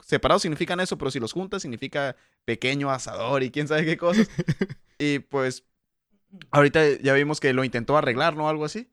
separados 0.05 0.43
significan 0.43 0.79
eso, 0.79 0.99
pero 0.99 1.09
si 1.09 1.19
los 1.19 1.33
juntas 1.33 1.63
significa 1.63 2.15
pequeño 2.45 2.91
asador 2.91 3.41
y 3.41 3.49
quién 3.49 3.67
sabe 3.67 3.85
qué 3.85 3.97
cosas. 3.97 4.29
y 4.99 5.17
pues, 5.17 5.63
ahorita 6.51 6.99
ya 7.01 7.13
vimos 7.15 7.39
que 7.39 7.53
lo 7.53 7.63
intentó 7.63 7.97
arreglar, 7.97 8.35
¿no? 8.35 8.49
Algo 8.49 8.65
así. 8.65 8.87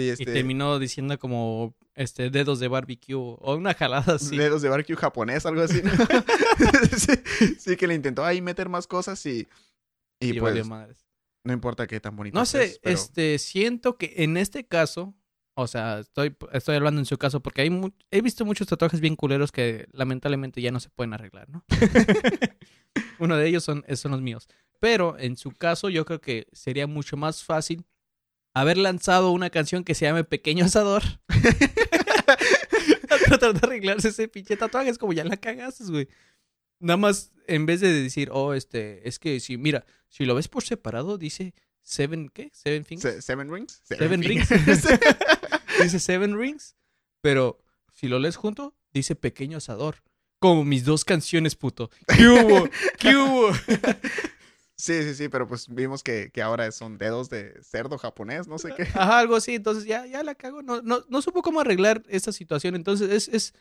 Y, 0.00 0.10
este... 0.10 0.22
y, 0.24 0.26
terminó 0.26 0.78
diciendo 0.78 1.18
como 1.18 1.74
este 1.94 2.30
dedos 2.30 2.60
de 2.60 2.68
barbecue 2.68 3.14
o 3.14 3.56
una 3.56 3.74
jalada 3.74 4.14
así. 4.14 4.36
Dedos 4.36 4.62
de 4.62 4.68
barbecue 4.68 4.96
japonés, 4.96 5.46
algo 5.46 5.62
así. 5.62 5.82
¿no? 5.82 5.90
sí, 6.96 7.12
sí, 7.58 7.76
que 7.76 7.86
le 7.86 7.94
intentó 7.94 8.24
ahí 8.24 8.40
meter 8.40 8.68
más 8.68 8.86
cosas 8.86 9.24
y. 9.26 9.46
Y, 10.20 10.36
y 10.36 10.40
pues. 10.40 10.66
No 11.44 11.52
importa 11.52 11.86
qué 11.86 12.00
tan 12.00 12.16
bonito. 12.16 12.36
No 12.36 12.44
sé, 12.44 12.64
es, 12.64 12.78
pero... 12.82 12.94
este, 12.94 13.38
siento 13.38 13.96
que 13.96 14.14
en 14.18 14.36
este 14.36 14.66
caso. 14.66 15.14
O 15.58 15.66
sea, 15.66 16.00
estoy, 16.00 16.36
estoy 16.52 16.76
hablando 16.76 17.00
en 17.00 17.06
su 17.06 17.16
caso 17.16 17.40
porque 17.40 17.62
hay 17.62 17.70
mu 17.70 17.88
he 18.10 18.20
visto 18.20 18.44
muchos 18.44 18.66
tatuajes 18.66 19.00
bien 19.00 19.16
culeros 19.16 19.52
que 19.52 19.88
lamentablemente 19.90 20.60
ya 20.60 20.70
no 20.70 20.80
se 20.80 20.90
pueden 20.90 21.14
arreglar, 21.14 21.48
¿no? 21.48 21.64
Uno 23.18 23.38
de 23.38 23.48
ellos 23.48 23.64
son, 23.64 23.82
son 23.94 24.12
los 24.12 24.20
míos. 24.20 24.48
Pero 24.80 25.18
en 25.18 25.38
su 25.38 25.52
caso 25.52 25.88
yo 25.88 26.04
creo 26.04 26.20
que 26.20 26.46
sería 26.52 26.86
mucho 26.86 27.16
más 27.16 27.42
fácil 27.42 27.86
haber 28.56 28.78
lanzado 28.78 29.32
una 29.32 29.50
canción 29.50 29.84
que 29.84 29.94
se 29.94 30.06
llame 30.06 30.24
Pequeño 30.24 30.64
Asador. 30.64 31.02
a 31.28 31.28
tratar 33.26 33.52
de 33.52 33.60
arreglarse 33.62 34.08
ese 34.08 34.28
pinche 34.28 34.56
tatuaje. 34.56 34.88
Es 34.88 34.96
como 34.96 35.12
ya 35.12 35.24
la 35.24 35.36
cagaste, 35.36 35.84
güey. 35.84 36.08
Nada 36.80 36.96
más, 36.96 37.32
en 37.46 37.66
vez 37.66 37.82
de 37.82 37.92
decir, 37.92 38.30
oh, 38.32 38.54
este, 38.54 39.06
es 39.06 39.18
que 39.18 39.40
si, 39.40 39.58
mira, 39.58 39.84
si 40.08 40.24
lo 40.24 40.34
ves 40.34 40.48
por 40.48 40.64
separado, 40.64 41.18
dice 41.18 41.52
Seven, 41.82 42.30
¿qué? 42.30 42.50
Seven 42.54 42.86
Fingers. 42.86 43.16
Se 43.16 43.22
seven 43.22 43.52
Rings. 43.52 43.82
Seven, 43.84 44.08
seven 44.08 44.22
Rings. 44.22 44.48
dice 45.82 46.00
Seven 46.00 46.38
Rings. 46.38 46.76
Pero 47.20 47.62
si 47.92 48.08
lo 48.08 48.18
lees 48.18 48.36
junto, 48.36 48.74
dice 48.90 49.16
Pequeño 49.16 49.58
Asador. 49.58 50.02
Como 50.38 50.64
mis 50.64 50.86
dos 50.86 51.04
canciones, 51.04 51.56
puto. 51.56 51.90
¿Qué 52.06 52.26
hubo? 52.26 52.70
¿Qué 52.98 53.16
hubo? 53.16 53.52
Sí, 54.76 55.02
sí, 55.04 55.14
sí, 55.14 55.28
pero 55.30 55.48
pues 55.48 55.68
vimos 55.68 56.02
que, 56.02 56.30
que, 56.30 56.42
ahora 56.42 56.70
son 56.70 56.98
dedos 56.98 57.30
de 57.30 57.58
cerdo 57.62 57.96
japonés, 57.96 58.46
no 58.46 58.58
sé 58.58 58.74
qué. 58.76 58.82
Ajá, 58.82 59.20
algo 59.20 59.34
así, 59.34 59.54
entonces 59.54 59.86
ya, 59.86 60.04
ya 60.06 60.22
la 60.22 60.34
cago. 60.34 60.62
No, 60.62 60.82
no, 60.82 61.02
no 61.08 61.22
supo 61.22 61.40
cómo 61.40 61.60
arreglar 61.60 62.02
esta 62.08 62.30
situación, 62.30 62.74
entonces 62.74 63.10
es, 63.10 63.28
es, 63.28 63.54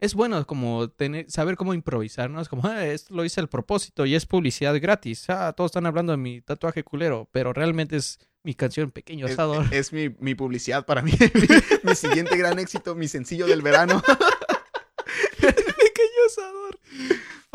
es 0.00 0.14
bueno 0.14 0.44
como 0.44 0.90
tener, 0.90 1.30
saber 1.30 1.56
cómo 1.56 1.72
improvisar, 1.72 2.30
¿no? 2.30 2.40
Es 2.40 2.48
como, 2.48 2.66
ah, 2.66 2.84
esto 2.84 3.14
lo 3.14 3.24
hice 3.24 3.38
al 3.38 3.48
propósito 3.48 4.06
y 4.06 4.16
es 4.16 4.26
publicidad 4.26 4.78
gratis. 4.80 5.30
Ah, 5.30 5.52
todos 5.52 5.68
están 5.68 5.86
hablando 5.86 6.10
de 6.10 6.18
mi 6.18 6.40
tatuaje 6.40 6.82
culero, 6.82 7.28
pero 7.30 7.52
realmente 7.52 7.96
es 7.96 8.18
mi 8.42 8.54
canción 8.54 8.90
Pequeño 8.90 9.26
Asador. 9.26 9.66
Es, 9.66 9.72
es 9.72 9.92
mi, 9.92 10.08
mi, 10.18 10.34
publicidad 10.34 10.84
para 10.84 11.00
mí, 11.00 11.12
mi, 11.12 11.46
mi 11.90 11.94
siguiente 11.94 12.36
gran 12.36 12.58
éxito, 12.58 12.96
mi 12.96 13.06
sencillo 13.06 13.46
del 13.46 13.62
verano. 13.62 14.02
Pequeño 15.40 16.20
Asador. 16.26 16.78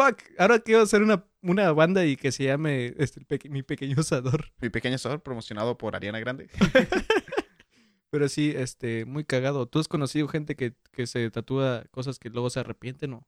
Fuck, 0.01 0.23
ahora 0.39 0.59
quiero 0.59 0.81
hacer 0.81 1.03
una, 1.03 1.25
una 1.41 1.71
banda 1.73 2.05
y 2.05 2.15
que 2.15 2.31
se 2.31 2.45
llame 2.45 2.95
este, 2.97 3.21
peque 3.21 3.49
Mi 3.49 3.61
Pequeño 3.61 3.99
Asador. 3.99 4.51
Mi 4.59 4.69
Pequeño 4.69 4.95
Asador, 4.95 5.21
promocionado 5.21 5.77
por 5.77 5.95
Ariana 5.95 6.19
Grande. 6.19 6.49
Pero 8.09 8.27
sí, 8.27 8.51
este, 8.55 9.05
muy 9.05 9.23
cagado. 9.25 9.67
¿Tú 9.67 9.79
has 9.79 9.87
conocido 9.87 10.27
gente 10.27 10.55
que, 10.55 10.75
que 10.91 11.05
se 11.05 11.29
tatúa 11.29 11.83
cosas 11.91 12.17
que 12.17 12.29
luego 12.29 12.49
se 12.49 12.59
arrepienten 12.59 13.13
o? 13.13 13.27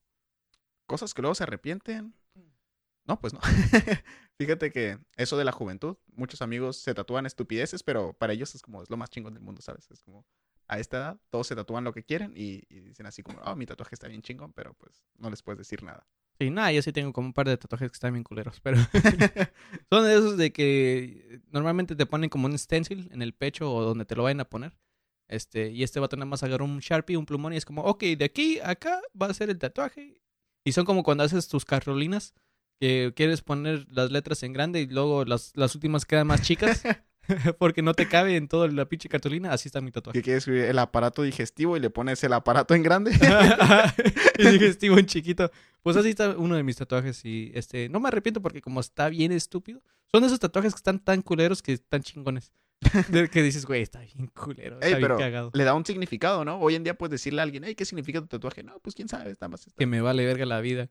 ¿Cosas 0.88 1.14
que 1.14 1.22
luego 1.22 1.36
se 1.36 1.44
arrepienten? 1.44 2.16
No, 3.06 3.20
pues 3.20 3.34
no. 3.34 3.40
Fíjate 4.40 4.72
que 4.72 4.98
eso 5.16 5.38
de 5.38 5.46
la 5.46 5.52
juventud, 5.52 5.98
muchos 6.08 6.42
amigos 6.42 6.78
se 6.78 6.94
tatúan 6.96 7.26
estupideces, 7.26 7.84
pero 7.84 8.14
para 8.14 8.34
ellos 8.34 8.56
es 8.56 8.62
como, 8.62 8.82
es 8.82 8.90
lo 8.90 8.98
más 8.98 9.10
chingón 9.10 9.36
del 9.36 9.44
mundo, 9.44 9.62
¿sabes? 9.62 9.92
Es 9.92 10.02
como, 10.02 10.26
a 10.68 10.80
esta 10.80 10.98
edad, 10.98 11.20
todos 11.30 11.48
se 11.48 11.56
tatúan 11.56 11.84
lo 11.84 11.94
que 11.94 12.04
quieren 12.04 12.34
y, 12.36 12.64
y 12.68 12.80
dicen 12.80 13.06
así 13.06 13.22
como, 13.22 13.40
oh, 13.42 13.56
mi 13.56 13.66
tatuaje 13.66 13.94
está 13.94 14.08
bien 14.08 14.22
chingón, 14.22 14.54
pero 14.54 14.74
pues 14.74 15.04
no 15.18 15.30
les 15.30 15.44
puedes 15.44 15.60
decir 15.60 15.84
nada. 15.84 16.08
Sí, 16.44 16.50
nada, 16.50 16.74
yo 16.74 16.82
sí 16.82 16.92
tengo 16.92 17.14
como 17.14 17.28
un 17.28 17.34
par 17.34 17.48
de 17.48 17.56
tatuajes 17.56 17.90
que 17.90 17.94
están 17.94 18.12
bien 18.12 18.26
culeros, 18.26 18.60
pero 18.60 18.76
son 19.90 20.04
de 20.04 20.14
esos 20.14 20.38
de 20.38 20.52
que 20.52 21.40
normalmente 21.52 21.96
te 21.96 22.06
ponen 22.06 22.30
como 22.30 22.48
un 22.48 22.60
stencil 22.60 23.10
en 23.14 23.22
el 23.22 23.34
pecho 23.34 23.74
o 23.74 23.82
donde 23.82 24.04
te 24.04 24.14
lo 24.14 24.24
vayan 24.24 24.42
a 24.42 24.50
poner. 24.50 24.78
Este, 25.30 25.72
y 25.72 25.84
este 25.84 26.02
va 26.02 26.08
a 26.08 26.10
tener 26.10 26.26
más 26.26 26.44
agarrar 26.44 26.68
un 26.68 26.80
Sharpie, 26.80 27.16
un 27.16 27.26
plumón 27.26 27.54
y 27.54 27.56
es 27.56 27.64
como, 27.64 27.84
ok, 27.84 28.04
de 28.18 28.26
aquí 28.26 28.60
a 28.60 28.72
acá 28.72 29.00
va 29.20 29.28
a 29.28 29.34
ser 29.34 29.52
el 29.52 29.58
tatuaje. 29.58 30.20
Y 30.66 30.74
son 30.74 30.84
como 30.84 31.04
cuando 31.04 31.24
haces 31.24 31.48
tus 31.48 31.64
carolinas, 31.64 32.34
que 32.82 33.14
quieres 33.16 33.42
poner 33.42 33.88
las 33.90 34.12
letras 34.12 34.44
en 34.44 34.52
grande 34.52 34.82
y 34.82 34.88
luego 34.88 35.24
las, 35.24 35.56
las 35.56 35.76
últimas 35.76 36.06
quedan 36.06 36.28
más 36.28 36.42
chicas. 36.42 36.84
Porque 37.58 37.82
no 37.82 37.94
te 37.94 38.08
cabe 38.08 38.36
en 38.36 38.48
toda 38.48 38.68
la 38.68 38.86
pinche 38.86 39.10
cartulina. 39.10 39.52
Así 39.52 39.68
está 39.68 39.82
mi 39.82 39.92
tatuaje. 39.92 40.20
¿Qué 40.20 40.24
quieres 40.24 40.44
escribir? 40.44 40.66
El 40.66 40.80
aparato 40.80 41.24
digestivo 41.24 41.78
y 41.78 41.80
le 41.80 41.90
pones 41.90 42.24
el 42.24 42.34
aparato 42.34 42.76
en 42.76 42.84
grande. 42.84 43.12
el 44.38 44.52
digestivo 44.52 44.98
en 44.98 45.06
chiquito. 45.06 45.52
Pues 45.82 45.98
así 45.98 46.10
está 46.10 46.30
uno 46.38 46.56
de 46.56 46.64
mis 46.64 46.76
tatuajes. 46.76 47.24
Y 47.26 47.52
este, 47.56 47.90
no 47.90 48.00
me 48.00 48.08
arrepiento 48.08 48.42
porque 48.42 48.62
como 48.62 48.80
está 48.80 49.10
bien 49.10 49.32
estúpido. 49.32 49.82
Son 50.12 50.24
esos 50.24 50.40
tatuajes 50.40 50.74
que 50.74 50.78
están 50.78 51.00
tan 51.00 51.22
culeros 51.22 51.62
que 51.62 51.74
están 51.74 52.04
chingones. 52.04 52.54
que 53.32 53.42
dices, 53.42 53.66
güey, 53.66 53.82
está 53.82 54.00
bien 54.00 54.28
culero. 54.28 54.76
Está 54.76 54.88
Ey, 54.88 54.94
bien 54.96 55.02
pero 55.02 55.18
cagado. 55.18 55.52
le 55.54 55.64
da 55.64 55.74
un 55.74 55.86
significado, 55.86 56.44
¿no? 56.46 56.60
Hoy 56.60 56.76
en 56.76 56.84
día 56.84 56.94
puedes 56.96 57.12
decirle 57.12 57.40
a 57.42 57.44
alguien, 57.44 57.64
hey, 57.64 57.76
¿qué 57.76 57.86
significa 57.86 58.20
tu 58.20 58.28
tatuaje? 58.28 58.62
No, 58.62 58.78
pues 58.80 58.96
quién 58.96 59.08
sabe, 59.08 59.32
está 59.32 59.48
más. 59.48 59.62
Está... 59.66 59.78
Que 59.78 59.86
me 59.86 60.02
vale 60.02 60.26
verga 60.26 60.46
la 60.46 60.60
vida. 60.62 60.90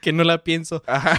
que 0.00 0.12
no 0.12 0.24
la 0.24 0.42
pienso. 0.42 0.82
Ajá. 0.86 1.18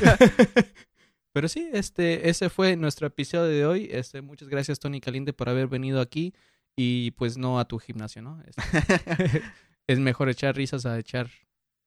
Pero 1.33 1.47
sí, 1.49 1.67
este, 1.73 2.29
ese 2.29 2.49
fue 2.49 2.75
nuestro 2.75 3.07
episodio 3.07 3.45
de 3.45 3.65
hoy. 3.65 3.89
Este, 3.91 4.21
muchas 4.21 4.47
gracias, 4.47 4.79
Tony 4.79 5.01
Caliente, 5.01 5.33
por 5.33 5.49
haber 5.49 5.67
venido 5.67 5.99
aquí. 5.99 6.33
Y 6.75 7.11
pues 7.11 7.37
no 7.37 7.59
a 7.59 7.67
tu 7.67 7.79
gimnasio, 7.79 8.21
¿no? 8.21 8.41
Este, 8.45 8.61
es 9.87 9.99
mejor 9.99 10.29
echar 10.29 10.55
risas 10.55 10.85
a 10.85 10.97
echar 10.97 11.29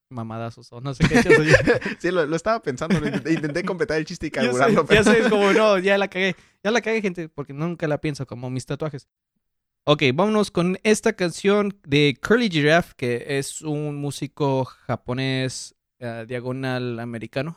mamadazos 0.09 0.73
o 0.73 0.81
no 0.81 0.95
sé 0.95 1.05
qué. 1.09 1.23
sí, 1.99 2.11
lo, 2.11 2.27
lo, 2.27 2.37
estaba 2.37 2.61
pensando. 2.61 2.99
Intenté 2.99 3.63
completar 3.65 3.99
el 3.99 4.05
chiste 4.05 4.27
y 4.27 4.31
carburarlo. 4.31 4.85
Pero... 4.87 5.03
Ya 5.03 5.13
sé, 5.13 5.31
como 5.31 5.53
no, 5.53 5.79
ya 5.79 5.97
la 5.97 6.09
cagué. 6.09 6.35
Ya 6.65 6.73
la 6.73 6.81
cagué, 6.81 7.01
gente, 7.01 7.29
porque 7.29 7.53
nunca 7.53 7.87
la 7.87 8.01
pienso 8.01 8.27
como 8.27 8.51
mis 8.51 8.67
tatuajes. 8.67 9.09
Ok, 9.85 10.03
vámonos 10.13 10.51
con 10.51 10.79
esta 10.83 11.13
canción 11.13 11.79
de 11.87 12.19
Curly 12.21 12.51
Giraffe, 12.51 12.95
que 12.97 13.39
es 13.39 13.63
un 13.63 13.95
músico 13.95 14.65
japonés 14.65 15.76
Uh, 15.99 16.27
diagonal 16.27 17.01
americano. 17.01 17.57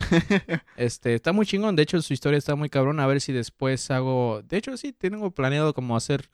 este, 0.76 1.14
está 1.14 1.32
muy 1.32 1.46
chingón. 1.46 1.76
De 1.76 1.82
hecho, 1.82 2.02
su 2.02 2.12
historia 2.12 2.38
está 2.38 2.56
muy 2.56 2.68
cabrón. 2.68 2.98
A 2.98 3.06
ver 3.06 3.20
si 3.20 3.32
después 3.32 3.90
hago. 3.90 4.42
De 4.42 4.56
hecho, 4.56 4.76
sí, 4.76 4.92
tengo 4.92 5.30
planeado 5.30 5.74
como 5.74 5.96
hacer. 5.96 6.28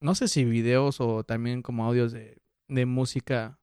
No 0.00 0.14
sé 0.14 0.26
si 0.26 0.44
videos 0.44 1.00
o 1.00 1.22
también 1.22 1.62
como 1.62 1.84
audios 1.84 2.10
de, 2.12 2.38
de 2.68 2.86
música 2.86 3.60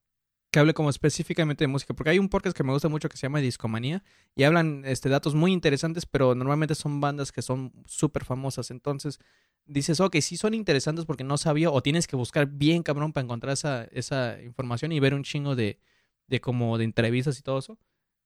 que 0.51 0.59
hable 0.59 0.73
como 0.73 0.89
específicamente 0.89 1.63
de 1.63 1.67
música, 1.67 1.93
porque 1.93 2.11
hay 2.11 2.19
un 2.19 2.29
podcast 2.29 2.55
que 2.55 2.63
me 2.63 2.71
gusta 2.71 2.87
mucho 2.87 3.09
que 3.09 3.17
se 3.17 3.23
llama 3.23 3.39
Discomanía 3.39 4.03
y 4.35 4.43
hablan 4.43 4.83
este, 4.85 5.09
datos 5.09 5.35
muy 5.35 5.51
interesantes, 5.51 6.05
pero 6.05 6.35
normalmente 6.35 6.75
son 6.75 7.01
bandas 7.01 7.31
que 7.31 7.41
son 7.41 7.73
súper 7.85 8.23
famosas. 8.23 8.71
Entonces 8.71 9.19
dices, 9.65 9.99
ok, 9.99 10.15
sí 10.21 10.37
son 10.37 10.53
interesantes 10.53 11.05
porque 11.05 11.25
no 11.25 11.37
sabía, 11.37 11.69
o 11.69 11.81
tienes 11.81 12.07
que 12.07 12.15
buscar 12.15 12.47
bien 12.47 12.83
cabrón 12.83 13.11
para 13.11 13.25
encontrar 13.25 13.53
esa, 13.53 13.83
esa 13.91 14.41
información 14.41 14.93
y 14.93 14.99
ver 15.01 15.13
un 15.13 15.23
chingo 15.23 15.55
de, 15.55 15.79
de 16.27 16.41
como 16.41 16.77
de 16.77 16.83
entrevistas 16.83 17.39
y 17.39 17.41
todo 17.41 17.59
eso. 17.59 17.77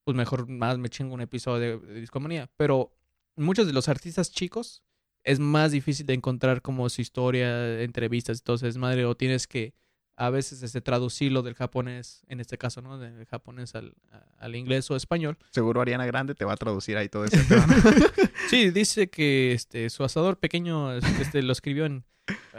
Pues 0.04 0.18
mejor 0.18 0.48
más 0.48 0.78
me 0.78 0.90
chingo 0.90 1.14
un 1.14 1.22
episodio 1.22 1.80
de, 1.80 1.94
de 1.94 2.02
Discomanía. 2.02 2.50
Pero 2.58 2.96
muchos 3.36 3.68
de 3.68 3.74
los 3.74 3.88
artistas 3.88 4.32
chicos 4.32 4.84
es 5.24 5.40
más 5.40 5.72
difícil 5.72 6.06
de 6.06 6.14
encontrar 6.14 6.62
como 6.62 6.90
su 6.90 7.02
historia, 7.02 7.82
entrevistas, 7.82 8.40
entonces 8.40 8.78
madre, 8.78 9.06
o 9.06 9.16
tienes 9.16 9.48
que 9.48 9.74
a 10.18 10.30
veces 10.30 10.62
este, 10.62 10.82
traducirlo 10.82 11.42
del 11.42 11.56
japonés, 11.56 12.24
en 12.28 12.40
este 12.40 12.58
caso, 12.58 12.82
¿no? 12.82 13.00
Del 13.00 13.26
japonés 13.26 13.74
al, 13.76 13.96
al 14.38 14.56
inglés 14.56 14.90
o 14.92 14.96
español. 14.96 15.38
Seguro 15.50 15.82
Ariana 15.82 16.06
Grande 16.06 16.36
te 16.36 16.46
va 16.46 16.54
a 16.54 16.58
traducir 16.58 16.98
ahí 16.98 17.10
todo 17.10 17.26
eso. 17.26 17.38
Sí, 18.50 18.70
dice 18.70 19.10
que 19.10 19.54
este, 19.54 19.90
su 19.90 20.04
asador 20.04 20.38
pequeño 20.38 20.92
este, 20.94 21.42
lo 21.42 21.54
escribió 21.54 21.86
en... 21.86 22.04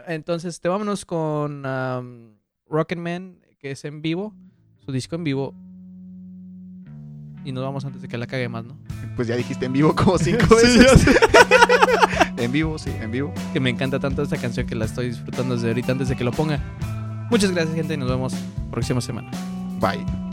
Entonces, 0.07 0.59
te 0.59 0.69
vámonos 0.69 1.05
con 1.05 1.67
um, 1.67 2.39
Rocketman, 2.67 3.45
que 3.59 3.73
es 3.73 3.85
en 3.85 4.01
vivo, 4.01 4.35
su 4.85 4.93
disco 4.93 5.17
en 5.17 5.25
vivo. 5.25 5.55
Y 7.45 7.53
nos 7.53 7.65
vamos 7.65 7.85
antes 7.85 8.03
de 8.03 8.09
que 8.09 8.17
la 8.19 8.27
cague 8.27 8.49
más, 8.49 8.65
¿no? 8.65 8.77
pues 9.17 9.29
ya 9.29 9.37
dijiste 9.37 9.67
en 9.67 9.73
vivo 9.73 9.95
como 9.95 10.19
cinco 10.19 10.57
veces. 10.57 11.07
en 12.37 12.53
vivo, 12.53 12.79
sí, 12.79 12.91
en 13.01 13.11
vivo. 13.11 13.33
Que 13.53 13.61
me 13.61 13.71
encanta 13.71 13.99
tanto 13.99 14.23
esta 14.23 14.37
canción 14.37 14.67
que 14.67 14.75
la 14.75 14.85
estoy 14.85 15.09
disfrutando 15.09 15.55
desde 15.55 15.69
ahorita 15.69 15.93
antes 15.93 16.09
de 16.09 16.17
que 16.17 16.25
lo 16.25 16.33
ponga. 16.33 16.61
Muchas 17.31 17.51
gracias, 17.53 17.75
gente, 17.75 17.95
y 17.95 17.97
nos 17.97 18.09
vemos 18.09 18.35
próxima 18.71 19.01
semana. 19.01 19.31
Bye. 19.81 20.32